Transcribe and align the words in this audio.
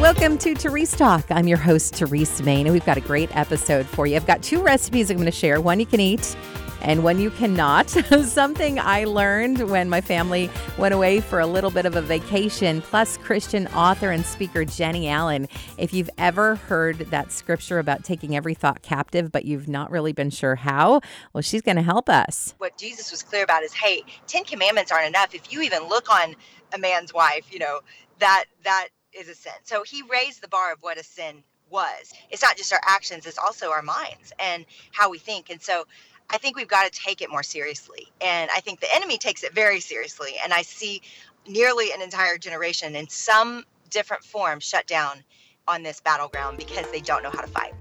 Welcome 0.00 0.36
to 0.38 0.54
Therese 0.54 0.96
Talk. 0.96 1.24
I'm 1.30 1.46
your 1.46 1.58
host, 1.58 1.94
Therese 1.94 2.42
Main, 2.42 2.66
and 2.66 2.72
we've 2.72 2.84
got 2.84 2.96
a 2.96 3.00
great 3.00 3.34
episode 3.36 3.86
for 3.86 4.06
you. 4.06 4.16
I've 4.16 4.26
got 4.26 4.42
two 4.42 4.60
recipes 4.60 5.10
I'm 5.10 5.16
going 5.16 5.26
to 5.26 5.30
share 5.30 5.60
one 5.60 5.78
you 5.78 5.86
can 5.86 6.00
eat 6.00 6.36
and 6.82 7.02
when 7.02 7.18
you 7.18 7.30
cannot. 7.30 7.90
Something 8.24 8.78
I 8.78 9.04
learned 9.04 9.70
when 9.70 9.88
my 9.88 10.00
family 10.00 10.50
went 10.78 10.94
away 10.94 11.20
for 11.20 11.40
a 11.40 11.46
little 11.46 11.70
bit 11.70 11.86
of 11.86 11.96
a 11.96 12.02
vacation, 12.02 12.82
plus 12.82 13.16
Christian 13.16 13.66
author 13.68 14.10
and 14.10 14.24
speaker 14.24 14.64
Jennie 14.64 15.08
Allen. 15.08 15.48
If 15.78 15.94
you've 15.94 16.10
ever 16.18 16.56
heard 16.56 16.98
that 16.98 17.32
scripture 17.32 17.78
about 17.78 18.04
taking 18.04 18.36
every 18.36 18.54
thought 18.54 18.82
captive, 18.82 19.32
but 19.32 19.44
you've 19.44 19.68
not 19.68 19.90
really 19.90 20.12
been 20.12 20.30
sure 20.30 20.56
how, 20.56 21.00
well, 21.32 21.42
she's 21.42 21.62
going 21.62 21.76
to 21.76 21.82
help 21.82 22.08
us. 22.08 22.54
What 22.58 22.76
Jesus 22.76 23.10
was 23.10 23.22
clear 23.22 23.44
about 23.44 23.62
is 23.62 23.72
hey, 23.72 24.02
10 24.26 24.44
commandments 24.44 24.92
aren't 24.92 25.08
enough. 25.08 25.34
If 25.34 25.52
you 25.52 25.62
even 25.62 25.88
look 25.88 26.10
on 26.10 26.34
a 26.74 26.78
man's 26.78 27.14
wife, 27.14 27.52
you 27.52 27.58
know, 27.58 27.80
that, 28.18 28.44
that, 28.64 28.88
is 29.12 29.28
a 29.28 29.34
sin. 29.34 29.52
So 29.62 29.82
he 29.82 30.02
raised 30.02 30.42
the 30.42 30.48
bar 30.48 30.72
of 30.72 30.78
what 30.80 30.98
a 30.98 31.04
sin 31.04 31.42
was. 31.70 32.12
It's 32.30 32.42
not 32.42 32.56
just 32.56 32.72
our 32.72 32.80
actions, 32.86 33.26
it's 33.26 33.38
also 33.38 33.70
our 33.70 33.82
minds 33.82 34.32
and 34.38 34.64
how 34.92 35.10
we 35.10 35.18
think. 35.18 35.50
And 35.50 35.60
so 35.60 35.84
I 36.32 36.38
think 36.38 36.56
we've 36.56 36.68
got 36.68 36.90
to 36.90 36.98
take 36.98 37.20
it 37.20 37.30
more 37.30 37.42
seriously. 37.42 38.08
And 38.22 38.50
I 38.54 38.60
think 38.60 38.80
the 38.80 38.88
enemy 38.94 39.18
takes 39.18 39.44
it 39.44 39.54
very 39.54 39.80
seriously. 39.80 40.32
And 40.42 40.52
I 40.52 40.62
see 40.62 41.02
nearly 41.46 41.92
an 41.92 42.00
entire 42.00 42.38
generation 42.38 42.96
in 42.96 43.08
some 43.08 43.64
different 43.90 44.24
form 44.24 44.58
shut 44.58 44.86
down 44.86 45.22
on 45.68 45.82
this 45.82 46.00
battleground 46.00 46.56
because 46.56 46.90
they 46.90 47.00
don't 47.00 47.22
know 47.22 47.30
how 47.30 47.42
to 47.42 47.46
fight. 47.46 47.74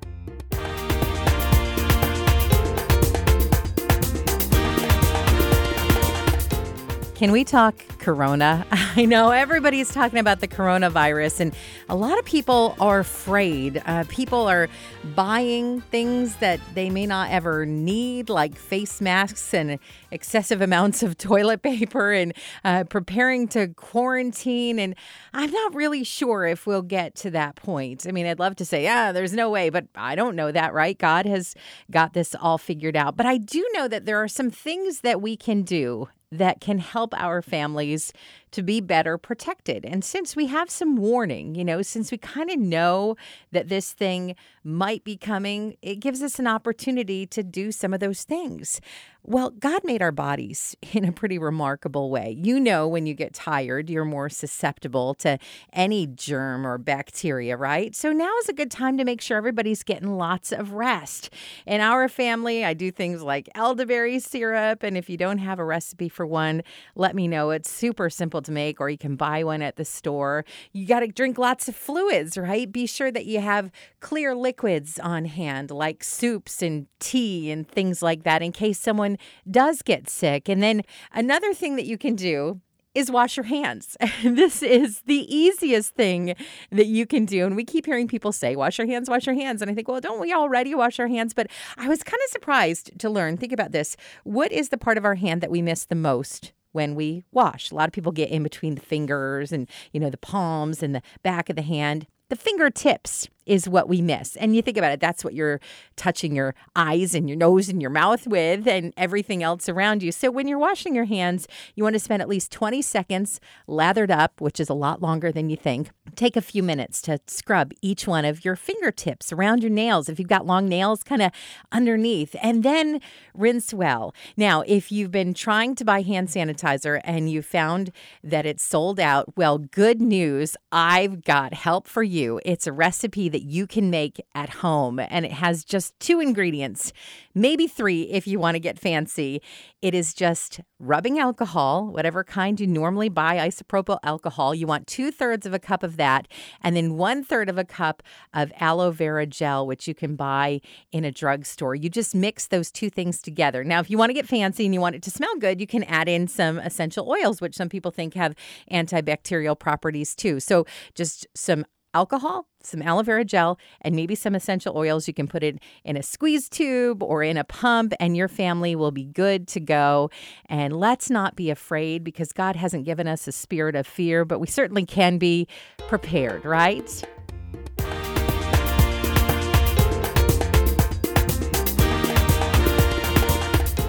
Can 7.22 7.32
we 7.32 7.44
talk 7.44 7.76
corona? 8.00 8.66
I 8.72 9.06
know 9.06 9.30
everybody's 9.30 9.94
talking 9.94 10.18
about 10.18 10.40
the 10.40 10.48
coronavirus, 10.48 11.40
and 11.42 11.56
a 11.88 11.96
lot 11.96 12.18
of 12.18 12.26
people 12.26 12.76
are 12.80 13.02
afraid. 13.02 13.80
Uh, 13.86 14.06
people 14.10 14.50
are 14.50 14.68
buying 15.14 15.82
things 15.82 16.38
that 16.38 16.60
they 16.74 16.90
may 16.90 17.06
not 17.06 17.30
ever 17.30 17.64
need, 17.64 18.28
like 18.28 18.56
face 18.56 19.02
masks 19.02 19.54
and 19.54 19.78
excessive 20.10 20.62
amounts 20.62 21.04
of 21.04 21.16
toilet 21.20 21.62
paper, 21.62 22.12
and 22.12 22.34
uh, 22.64 22.86
preparing 22.86 23.48
to 23.50 23.68
quarantine. 23.68 24.80
And 24.80 24.96
I'm 25.32 25.52
not 25.52 25.76
really 25.76 26.04
sure 26.04 26.48
if 26.48 26.66
we'll 26.66 26.82
get 26.82 27.14
to 27.18 27.30
that 27.30 27.56
point. 27.56 28.08
I 28.10 28.12
mean, 28.12 28.26
I'd 28.26 28.40
love 28.40 28.56
to 28.56 28.66
say, 28.66 28.82
yeah, 28.82 29.12
there's 29.12 29.34
no 29.34 29.48
way, 29.52 29.70
but 29.70 29.86
I 29.94 30.16
don't 30.16 30.36
know 30.36 30.52
that, 30.52 30.74
right? 30.74 30.98
God 30.98 31.28
has 31.28 31.54
got 31.92 32.14
this 32.14 32.34
all 32.42 32.58
figured 32.58 32.96
out. 32.96 33.16
But 33.16 33.28
I 33.28 33.38
do 33.38 33.64
know 33.76 33.88
that 33.88 34.08
there 34.08 34.18
are 34.18 34.28
some 34.28 34.50
things 34.50 35.02
that 35.02 35.22
we 35.22 35.38
can 35.38 35.62
do 35.62 36.08
that 36.32 36.62
can 36.62 36.80
help 36.80 37.14
our 37.14 37.42
families 37.42 38.14
to 38.52 38.62
be 38.62 38.82
better 38.82 39.18
protected. 39.18 39.86
And 39.86 40.04
since 40.04 40.36
we 40.36 40.48
have 40.48 40.70
some 40.70 40.96
warning, 40.96 41.56
you 41.56 41.64
know, 41.64 41.82
since 41.82 42.12
we 42.12 42.18
kind 42.18 42.50
of 42.50 42.60
know 42.60 43.16
that 43.52 43.70
this 43.70 43.94
thing 43.94 44.36
might 44.64 45.04
be 45.04 45.18
coming, 45.18 45.76
it 45.82 45.96
gives 46.00 46.22
us 46.22 46.40
an 46.40 46.48
opportunity 46.48 47.26
to 47.28 47.44
do 47.44 47.72
some 47.72 47.94
of 47.94 48.00
those 48.00 48.24
things. 48.24 48.82
Well, 49.24 49.52
God 49.52 49.84
made 49.84 50.02
our 50.02 50.12
bodies 50.12 50.76
in 50.94 51.06
a 51.06 51.12
pretty 51.12 51.38
remarkable 51.38 52.10
way. 52.10 52.36
You 52.38 52.60
know, 52.60 52.88
when 52.88 53.06
you 53.06 53.14
get 53.14 53.34
tired, 53.34 53.90
you're 53.90 54.06
more 54.06 54.30
susceptible 54.30 55.14
to 55.16 55.38
any 55.74 56.08
germ 56.08 56.66
or 56.66 56.78
bacteria, 56.78 57.56
right? 57.56 57.96
So 57.96 58.12
now 58.12 58.32
is 58.40 58.50
a 58.50 58.54
good 58.54 58.72
time 58.72 58.98
to 58.98 59.06
make 59.06 59.22
sure 59.22 59.38
everybody's 59.38 59.84
getting 59.84 60.18
lots 60.18 60.52
of 60.52 60.74
rest. 60.74 61.30
In 61.68 61.82
our 61.82 62.10
family, 62.10 62.66
I 62.66 62.74
do 62.74 62.92
things 62.92 63.22
like 63.22 63.48
elderberry 63.54 64.20
syrup. 64.20 64.82
And 64.82 64.98
if 64.98 65.10
you 65.10 65.18
don't 65.18 65.38
have 65.38 65.60
a 65.60 65.66
recipe 65.66 66.10
for 66.10 66.26
one, 66.26 66.64
let 66.96 67.16
me 67.16 67.28
know. 67.28 67.52
It's 67.52 67.70
super 67.70 68.10
simple 68.10 68.41
to 68.46 68.52
make, 68.52 68.80
or 68.80 68.90
you 68.90 68.98
can 68.98 69.16
buy 69.16 69.44
one 69.44 69.62
at 69.62 69.76
the 69.76 69.86
store. 69.86 70.46
You 70.72 70.86
got 70.86 71.02
to 71.02 71.08
drink 71.08 71.38
lots 71.38 71.68
of 71.68 71.76
fluids, 71.76 72.38
right? 72.38 72.72
Be 72.72 72.86
sure 72.86 73.12
that 73.12 73.26
you 73.26 73.40
have 73.40 73.72
clear 74.00 74.36
liquids 74.36 75.00
on 75.00 75.26
hand, 75.26 75.72
like 75.72 76.04
soups 76.04 76.62
and 76.62 76.88
tea 77.00 77.52
and 77.52 77.68
things 77.68 78.02
like 78.02 78.24
that, 78.24 78.42
in 78.42 78.52
case 78.52 78.80
someone 78.80 79.18
does 79.50 79.82
get 79.82 80.10
sick. 80.10 80.50
And 80.50 80.62
then 80.62 80.84
another 81.14 81.54
thing 81.54 81.76
that 81.76 81.86
you 81.86 81.98
can 81.98 82.16
do 82.16 82.62
is 82.94 83.10
wash 83.10 83.38
your 83.38 83.46
hands. 83.46 83.96
this 84.24 84.62
is 84.62 85.02
the 85.06 85.34
easiest 85.34 85.96
thing 85.96 86.36
that 86.72 86.88
you 86.88 87.06
can 87.06 87.26
do. 87.26 87.46
And 87.46 87.56
we 87.56 87.64
keep 87.64 87.86
hearing 87.86 88.08
people 88.08 88.32
say, 88.32 88.56
wash 88.56 88.78
your 88.78 88.88
hands, 88.88 89.10
wash 89.10 89.26
your 89.26 89.36
hands. 89.36 89.62
And 89.62 89.72
I 89.72 89.74
think, 89.74 89.88
well, 89.88 90.02
don't 90.02 90.20
we 90.20 90.34
already 90.34 90.76
wash 90.76 91.00
our 91.00 91.08
hands? 91.08 91.34
But 91.34 91.48
I 91.78 91.88
was 91.88 92.04
kind 92.04 92.20
of 92.26 92.32
surprised 92.32 93.00
to 93.00 93.10
learn. 93.10 93.38
Think 93.38 93.54
about 93.54 93.72
this. 93.72 93.96
What 94.24 94.52
is 94.52 94.70
the 94.70 94.78
part 94.78 94.98
of 94.98 95.06
our 95.06 95.16
hand 95.16 95.42
that 95.42 95.52
we 95.52 95.62
miss 95.62 95.86
the 95.86 95.96
most? 95.96 96.52
When 96.72 96.96
we 96.96 97.24
wash. 97.32 97.72
A 97.72 97.76
lot 97.76 97.88
of 97.88 97.94
people 97.94 98.12
get 98.12 98.30
in 98.30 98.44
between 98.44 98.76
the 98.76 98.82
fingers 98.82 99.52
and, 99.52 99.70
you 99.92 100.00
know, 100.00 100.10
the 100.10 100.18
palms 100.18 100.82
and 100.82 100.96
the 100.96 101.02
back 101.24 101.50
of 101.50 101.56
the 101.56 101.62
hand. 101.62 102.08
The 102.30 102.36
fingertips 102.36 103.28
is 103.46 103.68
what 103.68 103.90
we 103.90 104.02
miss. 104.02 104.36
And 104.36 104.56
you 104.56 104.62
think 104.62 104.78
about 104.78 104.92
it, 104.92 105.00
that's 105.00 105.24
what 105.24 105.34
you're 105.34 105.60
touching 105.96 106.36
your 106.36 106.56
eyes 106.76 107.16
and 107.16 107.28
your 107.28 107.38
nose 107.38 107.70
and 107.70 107.82
your 107.82 107.92
mouth 107.92 108.28
with 108.28 108.68
and 108.68 108.94
everything 108.98 109.44
else 109.44 109.68
around 109.68 110.04
you. 110.04 110.12
So 110.12 110.32
when 110.32 110.48
you're 110.48 110.60
washing 110.60 110.96
your 110.96 111.06
hands, 111.06 111.48
you 111.76 111.84
want 111.84 111.94
to 111.94 112.00
spend 112.00 112.22
at 112.22 112.30
least 112.30 112.52
20 112.52 112.82
seconds 112.82 113.40
lathered 113.68 114.12
up, 114.12 114.40
which 114.40 114.60
is 114.60 114.70
a 114.70 114.74
lot 114.74 115.02
longer 115.02 115.32
than 115.32 115.50
you 115.50 115.58
think. 115.58 115.92
Take 116.16 116.36
a 116.36 116.42
few 116.42 116.62
minutes 116.62 117.02
to 117.04 117.20
scrub 117.28 117.72
each 117.82 118.08
one 118.08 118.26
of 118.26 118.46
your 118.46 118.56
fingertips 118.56 119.32
around 119.32 119.64
your 119.64 119.72
nails. 119.72 120.10
If 120.10 120.20
you've 120.20 120.28
got 120.28 120.46
long 120.46 120.68
nails, 120.68 121.04
kind 121.04 121.22
of 121.22 121.32
underneath, 121.72 122.36
and 122.42 122.64
then 122.64 123.02
rinse 123.34 123.74
well. 123.74 124.14
Now, 124.38 124.62
if 124.68 124.92
you've 124.92 125.12
been 125.12 125.34
trying 125.34 125.76
to 125.76 125.86
buy 125.86 126.02
hand 126.02 126.28
sanitizer 126.28 127.02
and 127.04 127.30
you 127.30 127.42
found 127.42 127.92
that 128.24 128.46
it's 128.46 128.64
sold 128.64 129.00
out, 129.00 129.38
well, 129.38 129.58
good 129.58 130.02
news. 130.02 130.56
I've 130.72 131.24
got 131.24 131.54
help 131.54 131.88
for 131.88 132.04
you. 132.04 132.40
It's 132.46 132.68
a 132.68 132.72
recipe 132.72 133.30
that 133.32 133.44
you 133.44 133.68
can 133.68 133.90
make 133.90 134.22
at 134.36 134.50
home. 134.50 135.00
And 135.00 135.26
it 135.26 135.32
has 135.34 135.64
just 135.64 136.00
two 136.00 136.20
ingredients, 136.20 136.94
maybe 137.34 137.68
three 137.68 138.04
if 138.04 138.28
you 138.28 138.40
want 138.40 138.56
to 138.56 138.60
get 138.60 138.80
fancy. 138.80 139.42
It 139.82 139.96
is 139.96 140.14
just 140.14 140.60
rubbing 140.80 141.18
alcohol, 141.18 141.88
whatever 141.88 142.24
kind 142.24 142.60
you 142.60 142.68
normally 142.68 143.10
buy 143.10 143.38
isopropyl 143.38 143.98
alcohol. 144.04 144.54
You 144.54 144.68
want 144.68 144.88
two 144.88 145.12
thirds 145.12 145.46
of 145.46 145.54
a 145.54 145.60
cup 145.60 145.82
of 145.82 145.98
that, 145.98 146.28
and 146.62 146.76
then 146.76 146.98
one 146.98 147.24
third 147.24 147.50
of 147.50 147.58
a 147.58 147.64
cup 147.64 148.04
of 148.34 148.52
aloe 148.60 148.92
vera 148.92 149.26
gel, 149.26 149.66
which 149.66 149.88
you 149.88 149.96
can 149.96 150.16
buy 150.16 150.62
in 150.92 151.04
a 151.04 151.12
drugstore. 151.12 151.74
You 151.74 151.90
just 151.90 152.14
mix 152.14 152.48
those 152.48 152.72
two 152.72 152.90
things 152.90 153.22
together. 153.22 153.64
Now, 153.64 153.80
if 153.80 153.90
you 153.90 153.98
want 153.98 154.10
to 154.10 154.14
get 154.14 154.28
fancy 154.28 154.66
and 154.66 154.74
you 154.74 154.82
want 154.82 154.96
it 154.96 155.02
to 155.04 155.12
smell 155.12 155.36
good, 155.40 155.60
you 155.60 155.68
can 155.68 155.84
add 155.86 156.08
in 156.08 156.28
some 156.28 156.60
essential 156.60 157.10
oils, 157.10 157.42
which 157.42 157.56
some 157.56 157.70
people 157.70 157.92
think 157.92 158.14
have 158.14 158.36
antibacterial 158.72 159.58
properties 159.58 160.16
too. 160.16 160.40
So, 160.40 160.66
just 160.94 161.28
some 161.36 161.66
alcohol, 161.94 162.48
some 162.64 162.82
aloe 162.82 163.04
vera 163.04 163.26
gel, 163.26 163.60
and 163.82 163.96
maybe 163.96 164.16
some 164.16 164.36
essential 164.36 164.78
oils. 164.78 165.08
You 165.08 165.14
can 165.14 165.28
put 165.28 165.44
it 165.44 165.60
in 165.84 165.98
a 165.98 166.04
squeeze 166.04 166.50
tube 166.50 167.04
or 167.04 167.24
in 167.24 167.38
a 167.38 167.44
pump, 167.44 167.94
and 168.00 168.16
your 168.16 168.28
family 168.28 168.76
will 168.76 168.92
be 168.92 169.06
good 169.06 169.48
to 169.50 169.60
go. 169.60 170.10
And 170.48 170.76
let's 170.76 171.10
not 171.10 171.36
be 171.36 171.50
afraid 171.50 172.04
because 172.04 172.32
God 172.32 172.56
hasn't 172.56 172.86
given 172.86 173.08
us 173.08 173.28
a 173.28 173.32
spirit 173.32 173.76
of 173.76 173.86
fear, 173.86 174.26
but 174.26 174.40
we 174.40 174.48
certainly 174.48 174.86
can 174.86 175.18
be 175.18 175.48
prepared, 175.88 176.46
right? 176.46 177.04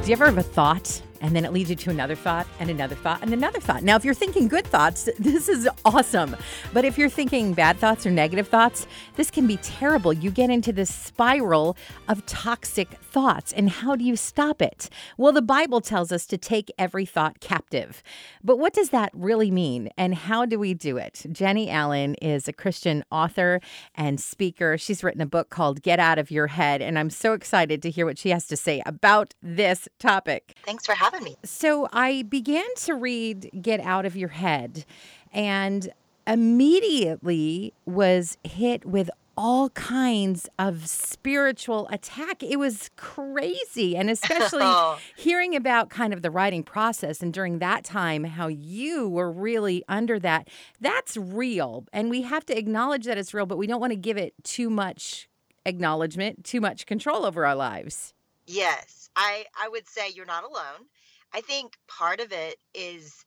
Do 0.03 0.09
you 0.09 0.15
ever 0.15 0.25
have 0.25 0.39
a 0.39 0.43
thought 0.43 1.01
and 1.23 1.35
then 1.35 1.45
it 1.45 1.53
leads 1.53 1.71
you 1.71 1.77
to 1.77 1.91
another 1.91 2.17
thought 2.17 2.47
and 2.59 2.69
another 2.69 2.97
thought 2.97 3.23
and 3.23 3.33
another 3.33 3.61
thought. 3.61 3.83
Now, 3.83 3.97
if 3.97 4.05
you're 4.05 4.13
thinking 4.13 4.49
good 4.49 4.67
thoughts, 4.67 5.09
this 5.19 5.49
is 5.49 5.69
awesome. 5.85 6.37
But 6.73 6.85
if 6.85 6.99
you're 6.99 7.09
thinking 7.09 7.55
bad 7.55 7.79
thoughts 7.79 8.05
or 8.05 8.11
negative 8.11 8.49
thoughts, 8.49 8.87
this 9.15 9.31
can 9.31 9.47
be 9.47 9.57
terrible. 9.59 10.13
You 10.13 10.31
get 10.31 10.51
into 10.51 10.73
this 10.73 10.93
spiral 10.93 11.77
of 12.09 12.27
toxic 12.27 12.91
thoughts. 13.03 13.53
And 13.53 13.71
how 13.71 13.95
do 13.95 14.05
you 14.05 14.17
stop 14.17 14.61
it? 14.61 14.91
Well, 15.17 15.33
the 15.33 15.43
Bible 15.43 15.81
tells 15.81 16.11
us 16.11 16.27
to 16.27 16.37
take 16.37 16.71
every 16.77 17.07
thought 17.07 17.41
captive. 17.41 18.03
But 18.43 18.59
what 18.59 18.73
does 18.73 18.91
that 18.91 19.11
really 19.15 19.51
mean? 19.51 19.91
And 19.97 20.15
how 20.15 20.45
do 20.45 20.59
we 20.59 20.75
do 20.75 20.97
it? 20.97 21.25
Jennie 21.31 21.71
Allen 21.71 22.17
is 22.17 22.49
a 22.49 22.53
Christian 22.53 23.05
author 23.13 23.61
and 23.95 24.21
speaker. 24.21 24.77
She's 24.77 25.05
written 25.05 25.21
a 25.21 25.27
book 25.27 25.51
called 25.51 25.83
Get 25.83 26.01
Out 26.01 26.19
of 26.19 26.31
Your 26.31 26.49
Head. 26.49 26.83
And 26.83 26.99
I'm 26.99 27.11
so 27.11 27.33
excited 27.33 27.81
to 27.83 27.91
hear 27.91 28.07
what 28.07 28.19
she 28.19 28.31
has 28.31 28.47
to 28.49 28.57
say 28.57 28.83
about 28.85 29.35
this 29.41 29.89
topic. 30.01 30.57
Thanks 30.65 30.85
for 30.87 30.95
having 30.95 31.12
having 31.13 31.25
me. 31.25 31.37
So 31.45 31.89
I 31.93 32.23
began 32.23 32.67
to 32.79 32.95
read 32.95 33.51
Get 33.61 33.81
Out 33.81 34.07
of 34.07 34.17
Your 34.17 34.31
Head 34.31 34.85
and 35.33 35.93
immediately 36.27 37.73
was 37.85 38.39
hit 38.45 38.85
with 38.85 39.11
all 39.37 39.71
kinds 39.71 40.49
of 40.59 40.87
spiritual 40.87 41.89
attack. 41.91 42.43
It 42.43 42.59
was 42.59 42.91
crazy. 42.97 43.97
And 43.97 44.11
especially 44.11 44.71
hearing 45.17 45.57
about 45.57 45.89
kind 45.89 46.13
of 46.13 46.23
the 46.23 46.31
writing 46.31 46.63
process 46.63 47.23
and 47.23 47.33
during 47.33 47.59
that 47.59 47.83
time, 47.83 48.25
how 48.25 48.49
you 48.49 49.09
were 49.09 49.33
really 49.33 49.85
under 49.89 50.19
that. 50.21 50.49
That's 50.81 51.17
real. 51.17 51.87
And 51.93 52.11
we 52.11 52.23
have 52.23 52.45
to 52.47 52.59
acknowledge 52.59 53.07
that 53.07 53.17
it's 53.17 53.33
real, 53.33 53.47
but 53.47 53.57
we 53.59 53.67
don't 53.67 53.81
want 53.81 53.93
to 53.93 53.99
give 53.99 54.19
it 54.19 54.35
too 54.45 54.69
much 54.69 55.29
acknowledgement, 55.65 56.45
too 56.45 56.61
much 56.61 56.87
control 56.87 57.25
over 57.25 57.47
our 57.47 57.55
lives. 57.55 58.13
Yes. 58.47 59.09
I, 59.17 59.47
I 59.61 59.69
would 59.69 59.89
say 59.89 60.11
you're 60.11 60.27
not 60.27 60.45
alone. 60.45 60.87
I 61.35 61.41
think 61.41 61.77
part 61.89 62.21
of 62.21 62.33
it 62.33 62.57
is 62.75 63.25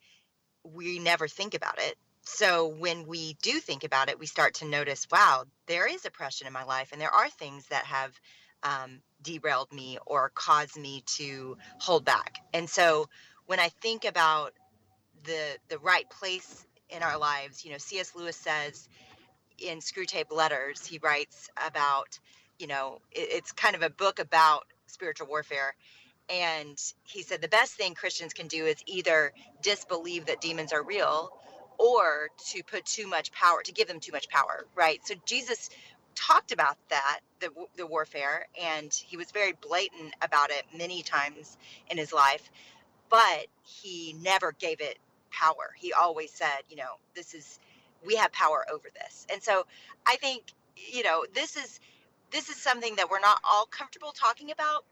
we 0.63 0.99
never 0.99 1.27
think 1.27 1.53
about 1.53 1.79
it. 1.79 1.95
So 2.23 2.67
when 2.67 3.05
we 3.05 3.35
do 3.41 3.59
think 3.59 3.83
about 3.83 4.09
it, 4.09 4.19
we 4.19 4.25
start 4.25 4.55
to 4.55 4.65
notice, 4.65 5.07
wow, 5.11 5.45
there 5.67 5.87
is 5.87 6.05
oppression 6.05 6.47
in 6.47 6.53
my 6.53 6.63
life, 6.63 6.89
and 6.91 6.99
there 6.99 7.13
are 7.13 7.29
things 7.29 7.67
that 7.67 7.85
have 7.85 8.19
um, 8.63 9.01
derailed 9.21 9.71
me 9.71 9.99
or 10.05 10.31
caused 10.33 10.75
me 10.77 11.03
to 11.17 11.57
hold 11.79 12.03
back. 12.03 12.39
And 12.53 12.69
so 12.69 13.09
when 13.45 13.59
I 13.59 13.69
think 13.69 14.05
about 14.05 14.53
the 15.23 15.57
the 15.69 15.79
right 15.79 16.09
place 16.09 16.65
in 16.89 17.03
our 17.03 17.17
lives, 17.17 17.63
you 17.63 17.71
know, 17.71 17.77
C.S. 17.77 18.15
Lewis 18.15 18.35
says 18.35 18.87
in 19.59 19.79
Screwtape 19.79 20.31
Letters, 20.31 20.85
he 20.85 20.99
writes 20.99 21.49
about, 21.65 22.19
you 22.59 22.67
know, 22.67 22.99
it, 23.11 23.29
it's 23.31 23.51
kind 23.51 23.75
of 23.75 23.81
a 23.83 23.89
book 23.89 24.19
about 24.19 24.65
spiritual 24.87 25.27
warfare. 25.27 25.75
And 26.29 26.81
he 27.03 27.21
said 27.21 27.41
the 27.41 27.47
best 27.47 27.73
thing 27.73 27.93
Christians 27.93 28.33
can 28.33 28.47
do 28.47 28.65
is 28.65 28.77
either 28.87 29.31
disbelieve 29.61 30.25
that 30.25 30.41
demons 30.41 30.73
are 30.73 30.83
real 30.83 31.31
or 31.77 32.29
to 32.51 32.63
put 32.63 32.85
too 32.85 33.07
much 33.07 33.31
power, 33.31 33.61
to 33.63 33.71
give 33.71 33.87
them 33.87 33.99
too 33.99 34.11
much 34.11 34.29
power, 34.29 34.65
right? 34.75 35.05
So 35.05 35.15
Jesus 35.25 35.69
talked 36.15 36.51
about 36.51 36.77
that, 36.89 37.19
the, 37.41 37.49
the 37.75 37.85
warfare, 37.85 38.47
and 38.61 38.91
he 38.93 39.17
was 39.17 39.31
very 39.31 39.53
blatant 39.53 40.13
about 40.21 40.49
it 40.49 40.63
many 40.75 41.03
times 41.03 41.57
in 41.89 41.97
his 41.97 42.13
life, 42.13 42.49
but 43.09 43.47
he 43.63 44.15
never 44.21 44.53
gave 44.53 44.81
it 44.81 44.97
power. 45.31 45.71
He 45.77 45.93
always 45.93 46.31
said, 46.31 46.59
you 46.69 46.77
know, 46.77 46.97
this 47.13 47.33
is, 47.33 47.59
we 48.05 48.15
have 48.15 48.31
power 48.31 48.65
over 48.71 48.87
this. 48.93 49.27
And 49.31 49.43
so 49.43 49.65
I 50.07 50.15
think, 50.15 50.43
you 50.75 51.03
know, 51.03 51.25
this 51.33 51.57
is, 51.57 51.79
this 52.31 52.49
is 52.49 52.55
something 52.55 52.95
that 52.95 53.09
we're 53.09 53.19
not 53.19 53.39
all 53.43 53.65
comfortable 53.65 54.13
talking 54.13 54.51
about, 54.51 54.85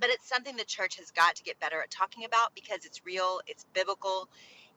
but 0.00 0.10
it's 0.10 0.28
something 0.28 0.56
the 0.56 0.64
church 0.64 0.96
has 0.98 1.10
got 1.10 1.36
to 1.36 1.42
get 1.44 1.60
better 1.60 1.80
at 1.82 1.90
talking 1.90 2.24
about 2.24 2.54
because 2.54 2.84
it's 2.84 3.04
real, 3.04 3.40
it's 3.46 3.66
biblical, 3.74 4.28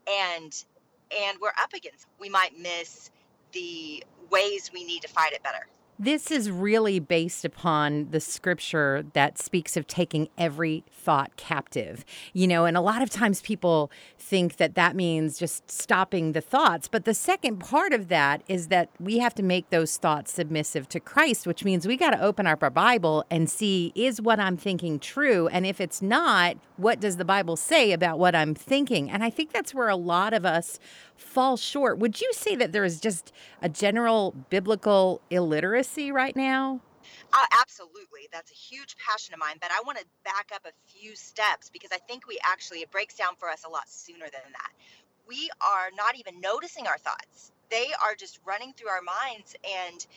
and 0.10 0.54
and 1.18 1.38
we're 1.42 1.50
up 1.62 1.74
against. 1.74 2.08
We 2.20 2.30
might 2.30 2.58
miss 2.60 3.12
the 3.54 4.04
ways 4.32 4.72
we 4.74 4.84
need 4.84 5.04
to 5.04 5.08
fight 5.10 5.34
it 5.34 5.44
better. 5.44 5.68
This 6.00 6.30
is 6.30 6.52
really 6.52 7.00
based 7.00 7.44
upon 7.44 8.12
the 8.12 8.20
scripture 8.20 9.04
that 9.14 9.40
speaks 9.40 9.76
of 9.76 9.88
taking 9.88 10.30
every 10.38 10.84
thought 10.92 11.36
captive. 11.38 12.06
You 12.34 12.48
know, 12.48 12.66
and 12.66 12.78
a 12.78 12.82
lot 12.82 13.02
of 13.02 13.10
times 13.10 13.42
people 13.42 13.90
think 14.20 14.58
that 14.58 14.76
that 14.76 14.96
means 14.96 15.40
just 15.40 15.72
stopping 15.72 16.34
the 16.34 16.42
thoughts. 16.42 16.88
But 16.88 17.06
the 17.06 17.16
second 17.16 17.58
part 17.58 17.94
of 17.94 18.10
that 18.10 18.44
is 18.48 18.68
that 18.68 18.90
we 19.00 19.18
have 19.18 19.34
to 19.36 19.44
make 19.44 19.72
those 19.72 19.98
thoughts 19.98 20.32
submissive 20.32 20.88
to 20.90 21.00
Christ, 21.00 21.48
which 21.48 21.66
means 21.66 21.88
we 21.88 21.98
got 21.98 22.12
to 22.12 22.22
open 22.22 22.46
up 22.46 22.62
our 22.62 22.70
Bible 22.70 23.26
and 23.32 23.50
see 23.50 23.92
is 23.96 24.22
what 24.22 24.40
I'm 24.40 24.56
thinking 24.56 25.00
true? 25.00 25.48
And 25.48 25.66
if 25.66 25.82
it's 25.82 26.04
not, 26.04 26.58
what 26.76 27.00
does 27.00 27.18
the 27.18 27.26
Bible 27.26 27.56
say 27.56 27.92
about 27.92 28.20
what 28.20 28.36
I'm 28.36 28.54
thinking? 28.54 29.10
And 29.10 29.24
I 29.24 29.32
think 29.32 29.52
that's 29.52 29.74
where 29.74 29.90
a 29.90 29.96
lot 29.96 30.36
of 30.36 30.46
us 30.46 30.78
fall 31.18 31.58
short. 31.58 32.00
Would 32.00 32.22
you 32.22 32.32
say 32.34 32.56
that 32.56 32.72
there 32.72 32.84
is 32.84 33.00
just 33.00 33.32
a 33.62 33.70
general 33.70 34.36
biblical 34.50 35.22
illiteracy 35.30 36.12
right 36.12 36.36
now? 36.36 36.82
Uh, 37.34 37.46
absolutely. 37.60 38.28
That's 38.32 38.52
a 38.52 38.56
huge 38.56 38.96
passion 38.98 39.34
of 39.34 39.40
mine. 39.40 39.58
But 39.60 39.72
I 39.72 39.82
want 39.86 39.98
to 39.98 40.06
back 40.24 40.52
up 40.54 40.66
a 40.66 40.72
few 40.92 41.16
steps 41.16 41.70
because 41.70 41.92
I 41.92 41.98
think 41.98 42.28
we 42.28 42.40
actually, 42.44 42.80
it 42.80 42.92
breaks 42.92 43.16
down 43.16 43.36
for 43.38 43.50
us 43.50 43.64
a 43.66 43.70
lot 43.70 43.90
sooner 43.90 44.26
than 44.26 44.52
that. 44.52 44.72
We 45.28 45.50
are 45.62 45.90
not 45.96 46.18
even 46.18 46.40
noticing 46.40 46.88
our 46.88 46.98
thoughts, 46.98 47.52
they 47.70 47.88
are 48.02 48.16
just 48.16 48.40
running 48.46 48.74
through 48.74 48.90
our 48.90 49.02
minds 49.02 49.56
and 49.64 50.08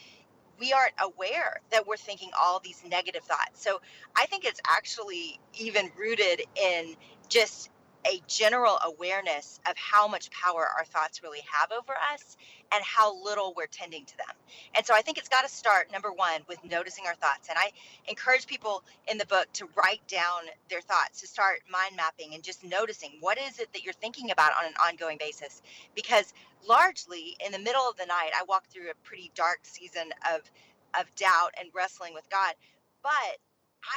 we 0.61 0.73
aren't 0.73 0.95
aware 1.01 1.61
that 1.71 1.87
we're 1.87 1.97
thinking 1.97 2.31
all 2.39 2.61
these 2.61 2.83
negative 2.87 3.25
thoughts. 3.25 3.63
So 3.63 3.81
I 4.15 4.27
think 4.27 4.45
it's 4.45 4.61
actually 4.69 5.41
even 5.59 5.91
rooted 5.99 6.43
in 6.55 6.95
just 7.29 7.71
a 8.07 8.23
general 8.27 8.79
awareness 8.85 9.61
of 9.69 9.77
how 9.77 10.09
much 10.09 10.31
power 10.31 10.67
our 10.77 10.85
thoughts 10.85 11.23
really 11.23 11.43
have 11.51 11.71
over 11.73 11.93
us 12.13 12.37
and 12.73 12.83
how 12.85 13.23
little 13.23 13.53
we're 13.57 13.67
tending 13.67 14.05
to 14.07 14.17
them. 14.17 14.35
And 14.75 14.87
so 14.87 14.95
I 14.95 15.03
think 15.03 15.19
it's 15.19 15.29
got 15.29 15.43
to 15.43 15.49
start, 15.49 15.93
number 15.93 16.11
one, 16.11 16.41
with 16.49 16.59
noticing 16.65 17.05
our 17.07 17.15
thoughts. 17.15 17.49
And 17.49 17.59
I 17.59 17.73
encourage 18.09 18.47
people 18.47 18.83
in 19.09 19.19
the 19.19 19.27
book 19.27 19.47
to 19.55 19.69
write 19.77 20.07
down 20.09 20.43
their 20.69 20.81
thoughts, 20.81 21.21
to 21.21 21.27
start 21.27 21.61
mind 21.71 21.97
mapping 21.97 22.35
and 22.35 22.43
just 22.43 22.65
noticing 22.65 23.13
what 23.21 23.39
is 23.39 23.59
it 23.59 23.73
that 23.73 23.85
you're 23.85 23.93
thinking 23.95 24.31
about 24.31 24.53
on 24.59 24.67
an 24.67 24.75
ongoing 24.83 25.19
basis. 25.19 25.61
Because 25.95 26.33
largely 26.67 27.37
in 27.45 27.53
the 27.53 27.59
middle 27.59 27.83
of 27.89 27.97
the 27.97 28.07
night, 28.07 28.31
I 28.35 28.45
walked 28.49 28.73
through 28.73 28.91
a 28.91 28.95
pretty 29.05 29.31
dark 29.35 29.61
season 29.63 30.11
of, 30.33 30.41
of 30.99 31.15
doubt 31.17 31.55
and 31.59 31.69
wrestling 31.75 32.15
with 32.15 32.29
God. 32.31 32.55
But 33.03 33.39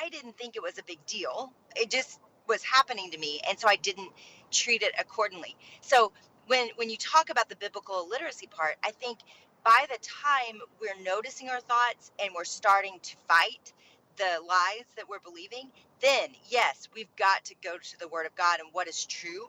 I 0.02 0.10
didn't 0.10 0.38
think 0.38 0.56
it 0.56 0.64
was 0.64 0.78
a 0.78 0.84
big 0.84 1.06
deal. 1.06 1.54
It 1.76 1.90
just 1.90 2.20
was 2.48 2.64
happening 2.64 3.12
to 3.12 3.18
me 3.18 3.40
and 3.50 3.60
so 3.60 3.68
i 3.68 3.76
didn't 3.78 4.10
treat 4.52 4.84
it 4.84 4.94
accordingly. 5.00 5.56
So 5.82 6.12
when 6.48 6.70
when 6.76 6.90
you 6.90 6.98
talk 6.98 7.30
about 7.30 7.50
the 7.50 7.56
biblical 7.56 8.08
literacy 8.10 8.48
part 8.48 8.76
i 8.84 8.92
think 8.92 9.20
by 9.64 9.86
the 9.90 9.98
time 10.02 10.60
we're 10.82 11.02
noticing 11.04 11.50
our 11.50 11.62
thoughts 11.62 12.12
and 12.20 12.32
we're 12.36 12.44
starting 12.44 13.00
to 13.02 13.16
fight 13.28 13.74
the 14.18 14.40
lies 14.48 14.86
that 14.96 15.08
we're 15.10 15.20
believing 15.20 15.70
then 16.02 16.30
yes 16.50 16.90
we've 16.96 17.16
got 17.18 17.44
to 17.46 17.56
go 17.64 17.78
to 17.78 18.00
the 18.00 18.08
word 18.10 18.26
of 18.26 18.36
god 18.36 18.60
and 18.60 18.70
what 18.74 18.88
is 18.88 19.06
true 19.06 19.48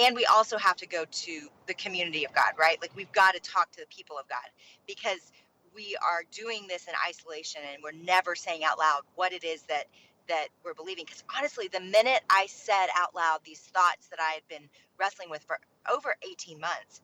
and 0.00 0.14
we 0.14 0.24
also 0.26 0.58
have 0.58 0.76
to 0.76 0.86
go 0.86 1.04
to 1.10 1.48
the 1.66 1.74
community 1.74 2.24
of 2.24 2.32
god 2.34 2.52
right? 2.58 2.80
Like 2.80 2.94
we've 2.96 3.12
got 3.12 3.34
to 3.34 3.40
talk 3.40 3.70
to 3.72 3.80
the 3.80 3.86
people 3.86 4.18
of 4.18 4.28
god 4.28 4.48
because 4.86 5.32
we 5.74 5.96
are 6.02 6.24
doing 6.30 6.66
this 6.68 6.86
in 6.86 6.94
isolation 7.08 7.62
and 7.72 7.82
we're 7.82 8.04
never 8.04 8.34
saying 8.34 8.64
out 8.64 8.78
loud 8.78 9.02
what 9.16 9.32
it 9.32 9.44
is 9.44 9.62
that 9.62 9.86
that 10.28 10.48
we're 10.64 10.74
believing. 10.74 11.04
Because 11.04 11.24
honestly, 11.36 11.68
the 11.68 11.80
minute 11.80 12.22
I 12.30 12.46
said 12.46 12.86
out 12.96 13.14
loud 13.14 13.40
these 13.44 13.60
thoughts 13.60 14.08
that 14.08 14.20
I 14.20 14.32
had 14.32 14.46
been 14.48 14.68
wrestling 14.98 15.30
with 15.30 15.42
for 15.44 15.58
over 15.92 16.14
18 16.22 16.60
months, 16.60 17.00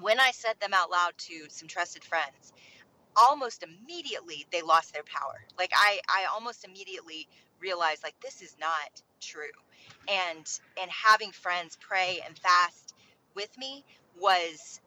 when 0.00 0.20
I 0.20 0.30
said 0.30 0.54
them 0.60 0.74
out 0.74 0.90
loud 0.90 1.12
to 1.18 1.46
some 1.48 1.68
trusted 1.68 2.04
friends, 2.04 2.52
almost 3.16 3.64
immediately 3.64 4.46
they 4.52 4.62
lost 4.62 4.92
their 4.92 5.02
power. 5.02 5.40
Like 5.58 5.72
I, 5.74 6.00
I 6.08 6.26
almost 6.32 6.64
immediately 6.64 7.28
realized 7.60 8.02
like 8.02 8.14
this 8.20 8.42
is 8.42 8.56
not 8.60 9.02
true. 9.20 9.50
And 10.06 10.48
and 10.80 10.90
having 10.90 11.32
friends 11.32 11.76
pray 11.80 12.20
and 12.26 12.38
fast 12.38 12.94
with 13.34 13.56
me 13.58 13.84
was 14.18 14.80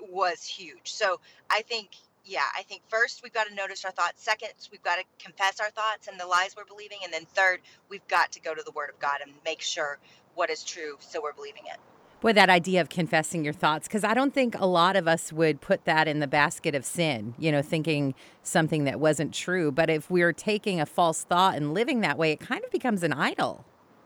was 0.00 0.44
huge. 0.44 0.92
So 0.92 1.20
I 1.50 1.62
think 1.62 1.90
yeah, 2.26 2.44
I 2.56 2.62
think 2.62 2.82
first 2.88 3.22
we've 3.22 3.32
got 3.32 3.46
to 3.46 3.54
notice 3.54 3.84
our 3.84 3.92
thoughts. 3.92 4.22
Second, 4.22 4.50
we've 4.72 4.82
got 4.82 4.96
to 4.96 5.04
confess 5.18 5.60
our 5.60 5.70
thoughts 5.70 6.08
and 6.08 6.18
the 6.18 6.26
lies 6.26 6.54
we're 6.56 6.64
believing. 6.64 6.98
And 7.04 7.12
then 7.12 7.24
third, 7.24 7.60
we've 7.88 8.06
got 8.08 8.32
to 8.32 8.40
go 8.40 8.54
to 8.54 8.62
the 8.62 8.72
Word 8.72 8.90
of 8.90 8.98
God 8.98 9.18
and 9.22 9.32
make 9.44 9.60
sure 9.60 9.98
what 10.34 10.50
is 10.50 10.64
true 10.64 10.96
so 10.98 11.22
we're 11.22 11.32
believing 11.32 11.62
it. 11.66 11.78
Boy, 12.20 12.32
that 12.32 12.50
idea 12.50 12.80
of 12.80 12.88
confessing 12.88 13.44
your 13.44 13.52
thoughts, 13.52 13.86
because 13.86 14.02
I 14.02 14.14
don't 14.14 14.34
think 14.34 14.58
a 14.58 14.66
lot 14.66 14.96
of 14.96 15.06
us 15.06 15.32
would 15.32 15.60
put 15.60 15.84
that 15.84 16.08
in 16.08 16.18
the 16.18 16.26
basket 16.26 16.74
of 16.74 16.84
sin, 16.84 17.34
you 17.38 17.52
know, 17.52 17.62
thinking 17.62 18.14
something 18.42 18.84
that 18.84 18.98
wasn't 18.98 19.32
true. 19.32 19.70
But 19.70 19.90
if 19.90 20.10
we're 20.10 20.32
taking 20.32 20.80
a 20.80 20.86
false 20.86 21.22
thought 21.22 21.56
and 21.56 21.74
living 21.74 22.00
that 22.00 22.18
way, 22.18 22.32
it 22.32 22.40
kind 22.40 22.64
of 22.64 22.70
becomes 22.70 23.02
an 23.02 23.12
idol. 23.12 23.64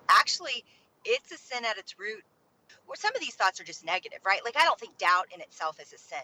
Actually, 0.09 0.65
it's 1.05 1.33
a 1.33 1.39
sin 1.39 1.65
at 1.65 1.79
its 1.79 1.99
root 1.99 2.25
some 2.99 3.15
of 3.15 3.21
these 3.21 3.35
thoughts 3.35 3.61
are 3.61 3.65
just 3.65 3.85
negative, 3.85 4.19
right? 4.25 4.41
Like 4.45 4.57
I 4.57 4.65
don't 4.65 4.79
think 4.79 4.99
doubt 4.99 5.27
in 5.35 5.41
itself 5.41 5.81
is 5.81 5.93
a 5.93 5.99
sin. 5.99 6.19